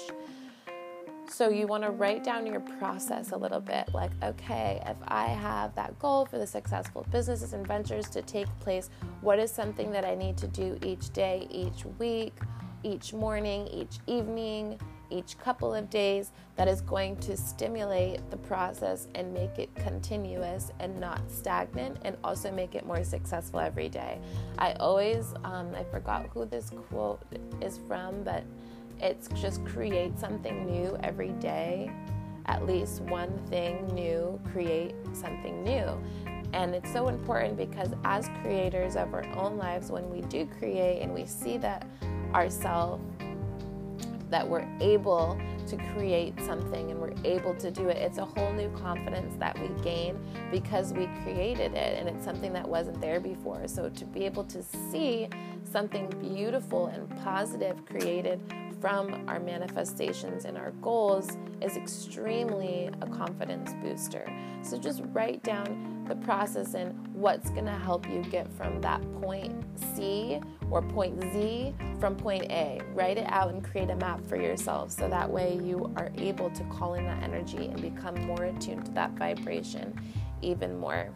So, 1.28 1.48
you 1.48 1.66
want 1.66 1.82
to 1.84 1.90
write 1.90 2.24
down 2.24 2.46
your 2.46 2.60
process 2.60 3.32
a 3.32 3.36
little 3.36 3.60
bit 3.60 3.92
like, 3.94 4.10
okay, 4.22 4.82
if 4.86 4.96
I 5.08 5.26
have 5.26 5.74
that 5.76 5.98
goal 5.98 6.26
for 6.26 6.38
the 6.38 6.46
successful 6.46 7.06
businesses 7.10 7.52
and 7.52 7.66
ventures 7.66 8.08
to 8.10 8.22
take 8.22 8.48
place, 8.60 8.90
what 9.22 9.38
is 9.38 9.50
something 9.50 9.90
that 9.92 10.04
I 10.04 10.14
need 10.14 10.36
to 10.38 10.48
do 10.48 10.78
each 10.82 11.10
day, 11.12 11.46
each 11.50 11.84
week, 11.98 12.34
each 12.82 13.12
morning, 13.12 13.66
each 13.68 13.98
evening? 14.06 14.78
each 15.12 15.38
couple 15.38 15.74
of 15.74 15.90
days 15.90 16.32
that 16.56 16.66
is 16.66 16.80
going 16.80 17.16
to 17.16 17.36
stimulate 17.36 18.18
the 18.30 18.36
process 18.36 19.08
and 19.14 19.32
make 19.32 19.58
it 19.58 19.72
continuous 19.74 20.70
and 20.80 20.98
not 20.98 21.20
stagnant 21.30 21.98
and 22.02 22.16
also 22.24 22.50
make 22.50 22.74
it 22.74 22.86
more 22.86 23.04
successful 23.04 23.60
every 23.60 23.88
day. 23.88 24.18
I 24.58 24.72
always, 24.74 25.34
um, 25.44 25.74
I 25.74 25.84
forgot 25.84 26.26
who 26.32 26.46
this 26.46 26.70
quote 26.88 27.22
is 27.60 27.78
from, 27.86 28.22
but 28.24 28.42
it's 29.00 29.28
just 29.40 29.64
create 29.64 30.18
something 30.18 30.66
new 30.66 30.96
every 31.02 31.32
day. 31.32 31.90
At 32.46 32.66
least 32.66 33.02
one 33.02 33.38
thing 33.48 33.86
new, 33.94 34.40
create 34.52 34.94
something 35.12 35.62
new. 35.62 35.86
And 36.52 36.74
it's 36.74 36.92
so 36.92 37.08
important 37.08 37.56
because 37.56 37.90
as 38.04 38.28
creators 38.42 38.96
of 38.96 39.14
our 39.14 39.24
own 39.36 39.56
lives, 39.56 39.90
when 39.90 40.10
we 40.10 40.20
do 40.22 40.46
create 40.58 41.00
and 41.00 41.14
we 41.14 41.24
see 41.24 41.56
that 41.58 41.86
ourselves 42.34 43.02
that 44.32 44.48
we're 44.48 44.66
able 44.80 45.38
to 45.66 45.76
create 45.94 46.34
something 46.40 46.90
and 46.90 46.98
we're 46.98 47.14
able 47.22 47.54
to 47.54 47.70
do 47.70 47.88
it. 47.88 47.98
It's 47.98 48.18
a 48.18 48.24
whole 48.24 48.52
new 48.52 48.70
confidence 48.70 49.34
that 49.38 49.56
we 49.60 49.68
gain 49.82 50.18
because 50.50 50.92
we 50.92 51.06
created 51.22 51.74
it 51.74 51.98
and 51.98 52.08
it's 52.08 52.24
something 52.24 52.52
that 52.54 52.66
wasn't 52.66 53.00
there 53.00 53.20
before. 53.20 53.68
So 53.68 53.90
to 53.90 54.04
be 54.06 54.24
able 54.24 54.44
to 54.44 54.62
see 54.90 55.28
something 55.70 56.08
beautiful 56.18 56.86
and 56.86 57.08
positive 57.22 57.84
created 57.86 58.40
from 58.82 59.24
our 59.28 59.38
manifestations 59.38 60.44
and 60.44 60.58
our 60.58 60.72
goals 60.82 61.38
is 61.60 61.76
extremely 61.76 62.90
a 63.00 63.06
confidence 63.06 63.72
booster. 63.80 64.26
So 64.62 64.76
just 64.76 65.02
write 65.12 65.44
down 65.44 66.04
the 66.08 66.16
process 66.16 66.74
and 66.74 67.06
what's 67.14 67.48
going 67.50 67.66
to 67.66 67.70
help 67.70 68.08
you 68.10 68.22
get 68.24 68.52
from 68.52 68.80
that 68.80 69.00
point 69.20 69.54
C 69.94 70.40
or 70.68 70.82
point 70.82 71.22
Z 71.32 71.74
from 72.00 72.16
point 72.16 72.50
A. 72.50 72.80
Write 72.92 73.18
it 73.18 73.26
out 73.28 73.54
and 73.54 73.62
create 73.62 73.88
a 73.88 73.94
map 73.94 74.20
for 74.26 74.34
yourself 74.36 74.90
so 74.90 75.08
that 75.08 75.30
way 75.30 75.60
you 75.62 75.92
are 75.96 76.10
able 76.18 76.50
to 76.50 76.64
call 76.64 76.94
in 76.94 77.04
that 77.04 77.22
energy 77.22 77.66
and 77.66 77.80
become 77.80 78.16
more 78.26 78.46
attuned 78.46 78.86
to 78.86 78.90
that 78.92 79.12
vibration 79.12 79.96
even 80.42 80.76
more. 80.76 81.08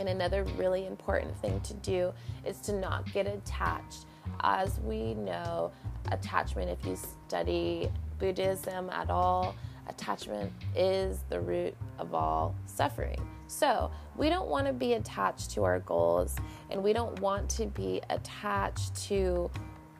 And 0.00 0.08
another 0.08 0.44
really 0.56 0.86
important 0.86 1.36
thing 1.42 1.60
to 1.60 1.74
do 1.74 2.12
is 2.46 2.58
to 2.62 2.72
not 2.72 3.12
get 3.12 3.26
attached. 3.26 4.06
As 4.40 4.80
we 4.80 5.14
know, 5.14 5.72
attachment, 6.12 6.70
if 6.70 6.84
you 6.86 6.96
study 6.96 7.90
Buddhism 8.18 8.90
at 8.90 9.10
all, 9.10 9.54
attachment 9.88 10.52
is 10.74 11.20
the 11.28 11.40
root 11.40 11.74
of 11.98 12.14
all 12.14 12.54
suffering. 12.66 13.18
So, 13.48 13.90
we 14.16 14.28
don't 14.28 14.48
want 14.48 14.66
to 14.66 14.72
be 14.72 14.94
attached 14.94 15.50
to 15.52 15.64
our 15.64 15.80
goals 15.80 16.34
and 16.70 16.82
we 16.82 16.92
don't 16.92 17.18
want 17.20 17.48
to 17.50 17.66
be 17.66 18.00
attached 18.10 18.94
to 19.08 19.50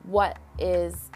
what 0.05 0.39
is 0.59 1.11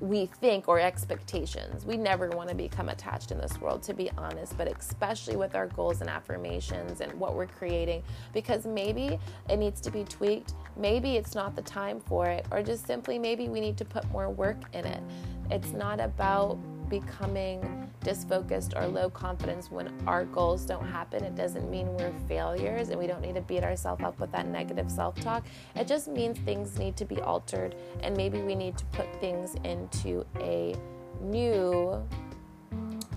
we 0.00 0.26
think 0.26 0.68
or 0.68 0.78
expectations. 0.78 1.84
We 1.84 1.96
never 1.96 2.28
want 2.30 2.48
to 2.48 2.54
become 2.54 2.88
attached 2.88 3.30
in 3.30 3.38
this 3.38 3.60
world, 3.60 3.82
to 3.84 3.94
be 3.94 4.10
honest, 4.16 4.56
but 4.58 4.68
especially 4.68 5.36
with 5.36 5.54
our 5.54 5.66
goals 5.68 6.00
and 6.00 6.10
affirmations 6.10 7.00
and 7.00 7.12
what 7.14 7.34
we're 7.34 7.46
creating, 7.46 8.02
because 8.32 8.66
maybe 8.66 9.18
it 9.48 9.56
needs 9.56 9.80
to 9.82 9.90
be 9.90 10.04
tweaked. 10.04 10.54
Maybe 10.76 11.16
it's 11.16 11.34
not 11.34 11.56
the 11.56 11.62
time 11.62 12.00
for 12.00 12.26
it, 12.26 12.46
or 12.50 12.62
just 12.62 12.86
simply 12.86 13.18
maybe 13.18 13.48
we 13.48 13.60
need 13.60 13.76
to 13.78 13.84
put 13.84 14.08
more 14.10 14.28
work 14.30 14.58
in 14.72 14.84
it. 14.84 15.02
It's 15.50 15.72
not 15.72 16.00
about 16.00 16.58
becoming 16.88 17.90
disfocused 18.02 18.74
or 18.76 18.86
low 18.86 19.10
confidence 19.10 19.70
when 19.70 19.92
our 20.06 20.24
goals 20.24 20.64
don't 20.64 20.86
happen. 20.86 21.24
It 21.24 21.34
doesn't 21.34 21.70
mean 21.70 21.92
we're 21.94 22.12
failures 22.28 22.90
and 22.90 22.98
we 22.98 23.06
don't 23.06 23.20
need 23.20 23.34
to 23.34 23.40
beat 23.40 23.64
ourselves 23.64 24.02
up 24.04 24.18
with 24.20 24.32
that 24.32 24.46
negative 24.46 24.90
self 24.90 25.14
talk. 25.20 25.44
It 25.74 25.86
just 25.86 26.08
means 26.08 26.38
things 26.38 26.78
need 26.78 26.96
to 26.96 27.04
be 27.04 27.20
altered 27.20 27.74
and 28.00 28.16
maybe 28.16 28.40
we 28.40 28.54
need 28.54 28.76
to 28.78 28.84
put 28.86 29.06
things 29.20 29.56
into 29.64 30.24
a 30.38 30.74
new 31.20 32.02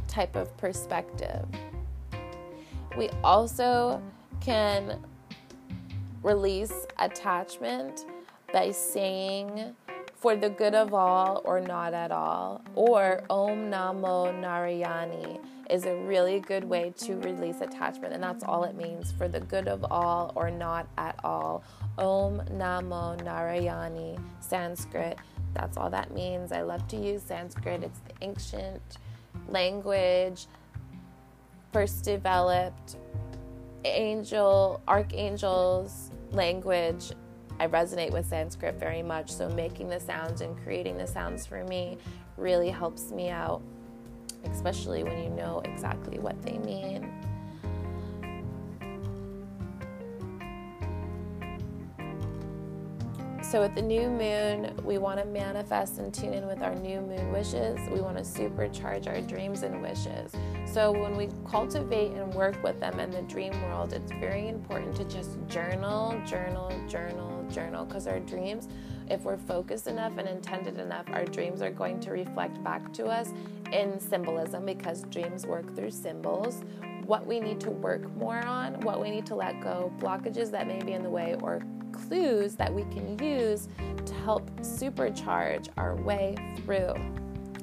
type 0.08 0.36
of 0.36 0.56
perspective. 0.58 1.46
We 2.98 3.10
also 3.24 4.02
can 4.42 5.00
release 6.24 6.74
attachment 6.98 8.06
by 8.52 8.72
saying, 8.72 9.76
for 10.20 10.36
the 10.36 10.50
good 10.50 10.76
of 10.76 10.94
all 10.94 11.42
or 11.46 11.62
not 11.62 11.94
at 11.94 12.12
all, 12.12 12.62
or 12.76 13.24
Om 13.30 13.72
Namo 13.72 14.34
Narayani 14.42 15.40
is 15.70 15.86
a 15.86 15.96
really 15.96 16.42
good 16.42 16.64
way 16.66 16.94
to 16.98 17.16
release 17.20 17.62
attachment, 17.62 18.14
and 18.14 18.22
that's 18.22 18.44
all 18.44 18.66
it 18.66 18.76
means 18.76 19.12
for 19.14 19.30
the 19.30 19.40
good 19.40 19.68
of 19.68 19.86
all 19.90 20.34
or 20.36 20.52
not 20.52 20.88
at 20.98 21.18
all. 21.24 21.64
Om 21.98 22.42
Namo 22.52 23.18
Narayani, 23.22 24.20
Sanskrit. 24.42 25.18
That's 25.54 25.78
all 25.78 25.90
that 25.90 26.14
means. 26.14 26.52
I 26.52 26.62
love 26.62 26.86
to 26.90 26.98
use 26.98 27.24
Sanskrit, 27.24 27.84
it's 27.84 28.00
the 28.00 28.14
ancient 28.26 28.98
language, 29.48 30.48
first 31.72 32.04
developed 32.04 32.98
angel, 33.86 34.82
archangels 34.88 36.12
language 36.32 37.14
I 37.60 37.68
resonate 37.68 38.12
with 38.12 38.26
Sanskrit 38.26 38.76
very 38.76 39.04
much, 39.04 39.30
so 39.30 39.50
making 39.50 39.90
the 39.90 40.00
sounds 40.00 40.40
and 40.40 40.58
creating 40.64 40.98
the 40.98 41.08
sounds 41.08 41.46
for 41.46 41.66
me 41.66 41.98
really 42.38 42.70
helps 42.70 43.12
me 43.12 43.30
out, 43.30 43.62
especially 44.46 45.04
when 45.04 45.22
you 45.22 45.30
know 45.30 45.62
exactly 45.66 46.20
what 46.20 46.42
they 46.42 46.58
mean. 46.60 47.12
So, 53.50 53.62
with 53.62 53.74
the 53.74 53.82
new 53.82 54.10
moon, 54.10 54.80
we 54.86 55.00
want 55.00 55.20
to 55.20 55.26
manifest 55.26 55.98
and 55.98 56.14
tune 56.14 56.36
in 56.36 56.46
with 56.46 56.62
our 56.62 56.76
new 56.76 57.02
moon 57.02 57.32
wishes. 57.32 57.80
We 57.90 58.00
want 58.00 58.16
to 58.18 58.24
supercharge 58.24 59.08
our 59.08 59.22
dreams 59.22 59.64
and 59.64 59.82
wishes. 59.82 60.32
So, 60.72 60.92
when 60.92 61.18
we 61.18 61.30
cultivate 61.50 62.12
and 62.12 62.32
work 62.36 62.62
with 62.64 62.80
them 62.80 63.00
in 63.00 63.10
the 63.10 63.24
dream 63.24 63.60
world, 63.64 63.92
it's 63.92 64.12
very 64.12 64.50
important 64.50 64.96
to 64.98 65.04
just 65.06 65.32
journal, 65.48 66.22
journal, 66.28 66.72
journal, 66.88 67.29
journal, 67.50 67.86
because 67.86 68.08
our 68.08 68.20
dreams, 68.20 68.68
if 69.10 69.24
we're 69.24 69.38
focused 69.38 69.88
enough 69.88 70.18
and 70.18 70.28
intended 70.28 70.80
enough, 70.80 71.06
our 71.12 71.26
dreams 71.26 71.62
are 71.62 71.72
going 71.72 72.00
to 72.02 72.12
reflect 72.12 72.64
back 72.64 72.94
to 72.94 73.08
us 73.08 73.32
in 73.72 74.00
symbolism 74.00 74.66
because 74.66 75.04
dreams 75.04 75.46
work 75.46 75.76
through 75.76 75.92
symbols. 75.92 76.64
What 77.06 77.26
we 77.26 77.40
need 77.40 77.60
to 77.62 77.72
work 77.72 78.16
more 78.16 78.40
on, 78.46 78.80
what 78.82 79.02
we 79.02 79.10
need 79.10 79.26
to 79.28 79.36
let 79.36 79.62
go, 79.62 79.92
blockages 79.98 80.52
that 80.52 80.68
may 80.68 80.82
be 80.82 80.94
in 80.94 81.04
the 81.04 81.10
way, 81.10 81.36
or 81.42 81.62
clues 81.92 82.56
that 82.56 82.74
we 82.74 82.84
can 82.84 83.18
use 83.24 83.68
to 84.06 84.14
help 84.14 84.50
supercharge 84.62 85.70
our 85.78 85.96
way 85.96 86.36
through. 86.58 86.94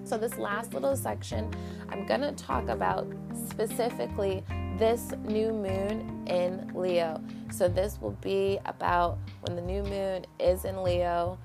So, 0.05 0.16
this 0.16 0.38
last 0.38 0.73
little 0.73 0.97
section, 0.97 1.50
I'm 1.88 2.07
going 2.07 2.21
to 2.21 2.33
talk 2.33 2.69
about 2.69 3.12
specifically 3.49 4.45
this 4.78 5.12
new 5.25 5.52
moon 5.52 6.25
in 6.26 6.71
Leo. 6.75 7.21
So, 7.50 7.68
this 7.68 7.99
will 8.00 8.16
be 8.21 8.59
about 8.66 9.18
when 9.40 9.56
the 9.56 9.62
new 9.62 9.83
moon 9.83 10.26
is 10.38 10.64
in 10.64 10.83
Leo, 10.83 11.38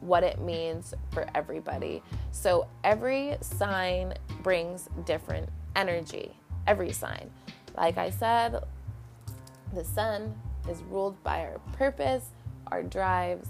what 0.00 0.22
it 0.22 0.38
means 0.40 0.92
for 1.10 1.26
everybody. 1.34 2.02
So, 2.30 2.68
every 2.82 3.36
sign 3.40 4.14
brings 4.42 4.88
different 5.06 5.48
energy. 5.76 6.36
Every 6.66 6.92
sign. 6.92 7.30
Like 7.76 7.96
I 7.96 8.10
said, 8.10 8.62
the 9.72 9.84
sun 9.84 10.34
is 10.68 10.82
ruled 10.82 11.22
by 11.22 11.40
our 11.40 11.58
purpose, 11.72 12.30
our 12.68 12.82
drives, 12.82 13.48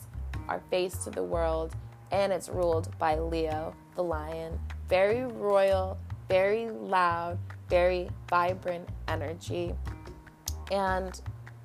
our 0.49 0.61
face 0.71 1.05
to 1.05 1.11
the 1.11 1.23
world, 1.23 1.75
and 2.13 2.33
it's 2.33 2.49
ruled 2.49 2.97
by 2.99 3.19
Leo, 3.19 3.75
the 3.97 4.03
lion. 4.03 4.59
Very 4.89 5.25
royal, 5.25 5.99
very 6.29 6.71
loud, 6.71 7.39
very 7.75 8.09
vibrant 8.31 8.89
energy. 9.09 9.75
And 10.71 11.21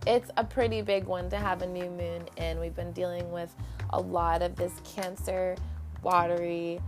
it's 0.07 0.31
a 0.37 0.43
pretty 0.43 0.81
big 0.81 1.03
one 1.03 1.29
to 1.29 1.37
have 1.37 1.61
a 1.61 1.67
new 1.67 1.87
moon 1.87 2.27
in. 2.37 2.59
We've 2.59 2.75
been 2.75 2.93
dealing 2.93 3.29
with 3.31 3.53
a 3.91 4.01
lot 4.01 4.41
of 4.41 4.55
this 4.55 4.73
Cancer, 4.83 5.55
watery, 6.01 6.81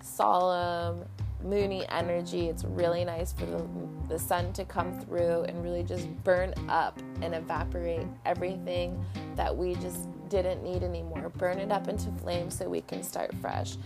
solemn, 0.00 1.04
moony 1.42 1.84
energy. 1.88 2.48
It's 2.48 2.62
really 2.62 3.04
nice 3.04 3.32
for 3.32 3.44
the, 3.44 3.66
the 4.08 4.20
sun 4.20 4.52
to 4.52 4.64
come 4.64 5.00
through 5.00 5.46
and 5.48 5.60
really 5.64 5.82
just 5.82 6.06
burn 6.22 6.54
up 6.68 6.96
and 7.22 7.34
evaporate 7.34 8.06
everything 8.24 9.04
that 9.34 9.54
we 9.56 9.74
just 9.74 10.06
didn't 10.28 10.62
need 10.62 10.84
anymore. 10.84 11.28
Burn 11.38 11.58
it 11.58 11.72
up 11.72 11.88
into 11.88 12.12
flame 12.12 12.52
so 12.52 12.68
we 12.68 12.82
can 12.82 13.02
start 13.02 13.34
fresh. 13.40 13.78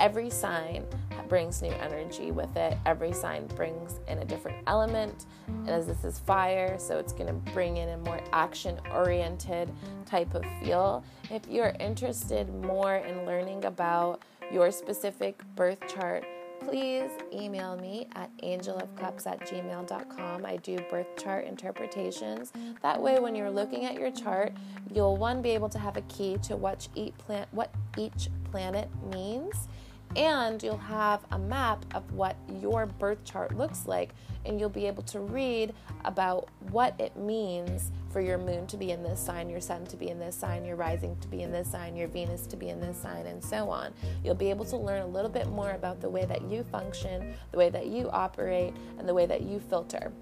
Every 0.00 0.30
sign 0.30 0.86
brings 1.28 1.62
new 1.62 1.70
energy 1.70 2.30
with 2.30 2.54
it. 2.56 2.76
Every 2.84 3.12
sign 3.12 3.46
brings 3.46 4.00
in 4.08 4.18
a 4.18 4.24
different 4.24 4.58
element. 4.66 5.26
And 5.46 5.70
as 5.70 5.86
this 5.86 6.04
is 6.04 6.18
fire, 6.18 6.78
so 6.78 6.98
it's 6.98 7.12
going 7.12 7.26
to 7.26 7.52
bring 7.52 7.78
in 7.78 7.88
a 7.90 7.98
more 7.98 8.20
action 8.32 8.78
oriented 8.92 9.70
type 10.06 10.34
of 10.34 10.44
feel. 10.60 11.04
If 11.30 11.46
you're 11.48 11.74
interested 11.80 12.52
more 12.64 12.96
in 12.96 13.24
learning 13.24 13.64
about 13.64 14.22
your 14.52 14.70
specific 14.70 15.42
birth 15.56 15.80
chart, 15.88 16.24
please 16.64 17.10
email 17.32 17.76
me 17.76 18.06
at 18.14 18.34
angelofcups 18.38 19.26
at 19.26 19.40
gmail.com. 19.40 20.46
I 20.46 20.56
do 20.56 20.78
birth 20.90 21.06
chart 21.16 21.46
interpretations. 21.46 22.52
That 22.82 23.00
way, 23.00 23.18
when 23.20 23.34
you're 23.34 23.50
looking 23.50 23.84
at 23.84 23.94
your 23.94 24.10
chart, 24.10 24.52
you'll 24.92 25.16
one 25.16 25.42
be 25.42 25.50
able 25.50 25.68
to 25.70 25.78
have 25.78 25.96
a 25.96 26.02
key 26.02 26.38
to 26.44 26.56
what 26.56 26.88
each, 26.94 27.14
what 27.50 27.70
each 27.96 28.28
planet 28.50 28.88
means 29.12 29.68
and 30.16 30.62
you'll 30.62 30.76
have 30.76 31.24
a 31.32 31.38
map 31.38 31.84
of 31.94 32.10
what 32.12 32.36
your 32.60 32.86
birth 32.86 33.24
chart 33.24 33.56
looks 33.56 33.86
like 33.86 34.14
and 34.44 34.60
you'll 34.60 34.68
be 34.68 34.86
able 34.86 35.02
to 35.02 35.20
read 35.20 35.74
about 36.04 36.48
what 36.70 36.98
it 37.00 37.16
means 37.16 37.90
for 38.10 38.20
your 38.20 38.38
moon 38.38 38.66
to 38.68 38.76
be 38.76 38.90
in 38.90 39.02
this 39.02 39.18
sign, 39.18 39.48
your 39.48 39.60
sun 39.60 39.84
to 39.86 39.96
be 39.96 40.08
in 40.08 40.18
this 40.18 40.36
sign, 40.36 40.64
your 40.64 40.76
rising 40.76 41.16
to 41.20 41.28
be 41.28 41.42
in 41.42 41.50
this 41.50 41.70
sign, 41.70 41.96
your 41.96 42.08
Venus 42.08 42.46
to 42.46 42.56
be 42.56 42.68
in 42.68 42.80
this 42.80 42.96
sign, 42.96 43.26
and 43.26 43.42
so 43.42 43.68
on. 43.68 43.92
You'll 44.22 44.34
be 44.34 44.50
able 44.50 44.64
to 44.66 44.76
learn 44.76 45.02
a 45.02 45.06
little 45.06 45.30
bit 45.30 45.48
more 45.48 45.72
about 45.72 46.00
the 46.00 46.08
way 46.08 46.24
that 46.26 46.42
you 46.42 46.62
function, 46.62 47.34
the 47.50 47.58
way 47.58 47.70
that 47.70 47.86
you 47.86 48.08
operate, 48.10 48.74
and 48.98 49.08
the 49.08 49.14
way 49.14 49.26
that 49.26 49.42
you 49.42 49.58
filter. 49.58 50.12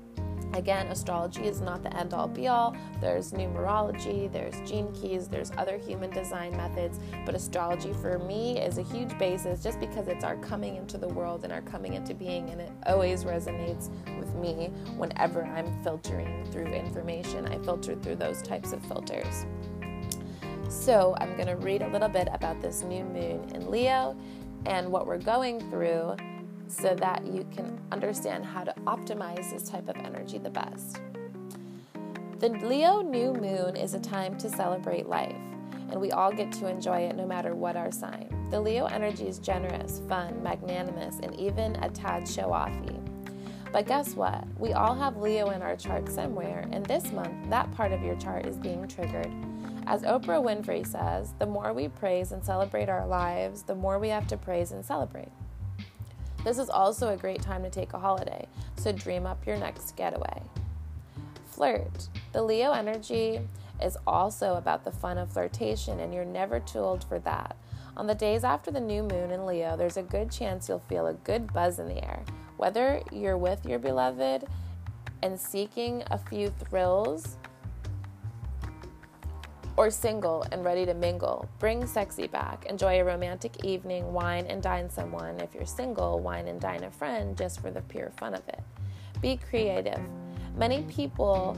Again, 0.54 0.88
astrology 0.88 1.44
is 1.44 1.62
not 1.62 1.82
the 1.82 1.96
end 1.96 2.12
all 2.12 2.28
be 2.28 2.46
all. 2.48 2.76
There's 3.00 3.32
numerology, 3.32 4.30
there's 4.30 4.54
gene 4.68 4.92
keys, 4.92 5.26
there's 5.26 5.50
other 5.56 5.78
human 5.78 6.10
design 6.10 6.54
methods, 6.56 7.00
but 7.24 7.34
astrology 7.34 7.94
for 7.94 8.18
me 8.18 8.60
is 8.60 8.76
a 8.76 8.82
huge 8.82 9.16
basis 9.18 9.62
just 9.62 9.80
because 9.80 10.08
it's 10.08 10.24
our 10.24 10.36
coming 10.36 10.76
into 10.76 10.98
the 10.98 11.08
world 11.08 11.44
and 11.44 11.52
our 11.52 11.62
coming 11.62 11.94
into 11.94 12.14
being, 12.14 12.50
and 12.50 12.60
it 12.60 12.70
always 12.86 13.24
resonates 13.24 13.88
with 14.18 14.34
me 14.34 14.70
whenever 14.96 15.42
I'm 15.42 15.82
filtering 15.82 16.44
through 16.52 16.66
information. 16.66 17.46
I 17.46 17.58
filter 17.58 17.96
through 17.96 18.16
those 18.16 18.42
types 18.42 18.72
of 18.72 18.84
filters. 18.84 19.46
So, 20.68 21.14
I'm 21.20 21.34
going 21.34 21.48
to 21.48 21.56
read 21.56 21.82
a 21.82 21.88
little 21.88 22.08
bit 22.08 22.28
about 22.32 22.60
this 22.60 22.82
new 22.82 23.04
moon 23.04 23.50
in 23.54 23.70
Leo 23.70 24.16
and 24.64 24.90
what 24.90 25.06
we're 25.06 25.18
going 25.18 25.60
through 25.70 26.16
so 26.72 26.94
that 26.94 27.26
you 27.26 27.46
can 27.54 27.78
understand 27.92 28.44
how 28.44 28.64
to 28.64 28.72
optimize 28.86 29.50
this 29.52 29.68
type 29.68 29.88
of 29.88 29.96
energy 29.96 30.38
the 30.38 30.50
best. 30.50 31.00
The 32.38 32.48
Leo 32.48 33.02
new 33.02 33.32
moon 33.32 33.76
is 33.76 33.94
a 33.94 34.00
time 34.00 34.36
to 34.38 34.48
celebrate 34.48 35.06
life, 35.06 35.36
and 35.90 36.00
we 36.00 36.10
all 36.10 36.32
get 36.32 36.50
to 36.52 36.66
enjoy 36.66 37.00
it 37.00 37.14
no 37.14 37.26
matter 37.26 37.54
what 37.54 37.76
our 37.76 37.92
sign. 37.92 38.28
The 38.50 38.60
Leo 38.60 38.86
energy 38.86 39.28
is 39.28 39.38
generous, 39.38 40.00
fun, 40.08 40.42
magnanimous, 40.42 41.18
and 41.22 41.38
even 41.38 41.76
a 41.76 41.90
tad 41.90 42.26
show 42.26 42.48
offy. 42.48 42.98
But 43.70 43.86
guess 43.86 44.14
what? 44.14 44.44
We 44.58 44.72
all 44.72 44.94
have 44.94 45.16
Leo 45.18 45.50
in 45.50 45.62
our 45.62 45.76
chart 45.76 46.08
somewhere, 46.08 46.66
and 46.72 46.84
this 46.86 47.12
month, 47.12 47.48
that 47.50 47.70
part 47.72 47.92
of 47.92 48.02
your 48.02 48.16
chart 48.16 48.46
is 48.46 48.58
being 48.58 48.88
triggered. 48.88 49.32
As 49.86 50.02
Oprah 50.02 50.42
Winfrey 50.42 50.86
says, 50.86 51.34
the 51.38 51.46
more 51.46 51.72
we 51.72 51.88
praise 51.88 52.32
and 52.32 52.44
celebrate 52.44 52.88
our 52.88 53.06
lives, 53.06 53.62
the 53.62 53.74
more 53.74 53.98
we 53.98 54.08
have 54.08 54.26
to 54.28 54.36
praise 54.36 54.72
and 54.72 54.84
celebrate. 54.84 55.32
This 56.44 56.58
is 56.58 56.68
also 56.68 57.10
a 57.10 57.16
great 57.16 57.40
time 57.40 57.62
to 57.62 57.70
take 57.70 57.92
a 57.92 57.98
holiday, 57.98 58.46
so 58.76 58.90
dream 58.90 59.26
up 59.26 59.46
your 59.46 59.56
next 59.56 59.96
getaway. 59.96 60.42
Flirt. 61.46 62.08
The 62.32 62.42
Leo 62.42 62.72
energy 62.72 63.40
is 63.80 63.96
also 64.06 64.54
about 64.54 64.84
the 64.84 64.90
fun 64.90 65.18
of 65.18 65.32
flirtation, 65.32 66.00
and 66.00 66.12
you're 66.12 66.24
never 66.24 66.58
too 66.58 66.80
old 66.80 67.04
for 67.04 67.18
that. 67.20 67.56
On 67.96 68.06
the 68.06 68.14
days 68.14 68.42
after 68.42 68.70
the 68.70 68.80
new 68.80 69.02
moon 69.02 69.30
in 69.30 69.46
Leo, 69.46 69.76
there's 69.76 69.98
a 69.98 70.02
good 70.02 70.30
chance 70.32 70.68
you'll 70.68 70.78
feel 70.80 71.06
a 71.06 71.14
good 71.14 71.52
buzz 71.52 71.78
in 71.78 71.88
the 71.88 72.02
air. 72.04 72.24
Whether 72.56 73.02
you're 73.12 73.36
with 73.36 73.64
your 73.66 73.78
beloved 73.78 74.46
and 75.22 75.38
seeking 75.38 76.02
a 76.10 76.18
few 76.18 76.52
thrills, 76.58 77.36
or 79.76 79.90
single 79.90 80.44
and 80.52 80.64
ready 80.64 80.84
to 80.84 80.94
mingle, 80.94 81.48
bring 81.58 81.86
sexy 81.86 82.26
back. 82.26 82.66
Enjoy 82.66 83.00
a 83.00 83.04
romantic 83.04 83.64
evening, 83.64 84.12
wine 84.12 84.46
and 84.46 84.62
dine 84.62 84.90
someone. 84.90 85.40
If 85.40 85.54
you're 85.54 85.66
single, 85.66 86.20
wine 86.20 86.48
and 86.48 86.60
dine 86.60 86.84
a 86.84 86.90
friend 86.90 87.36
just 87.36 87.60
for 87.60 87.70
the 87.70 87.82
pure 87.82 88.10
fun 88.18 88.34
of 88.34 88.46
it. 88.48 88.60
Be 89.20 89.36
creative. 89.36 90.00
Many 90.56 90.82
people 90.82 91.56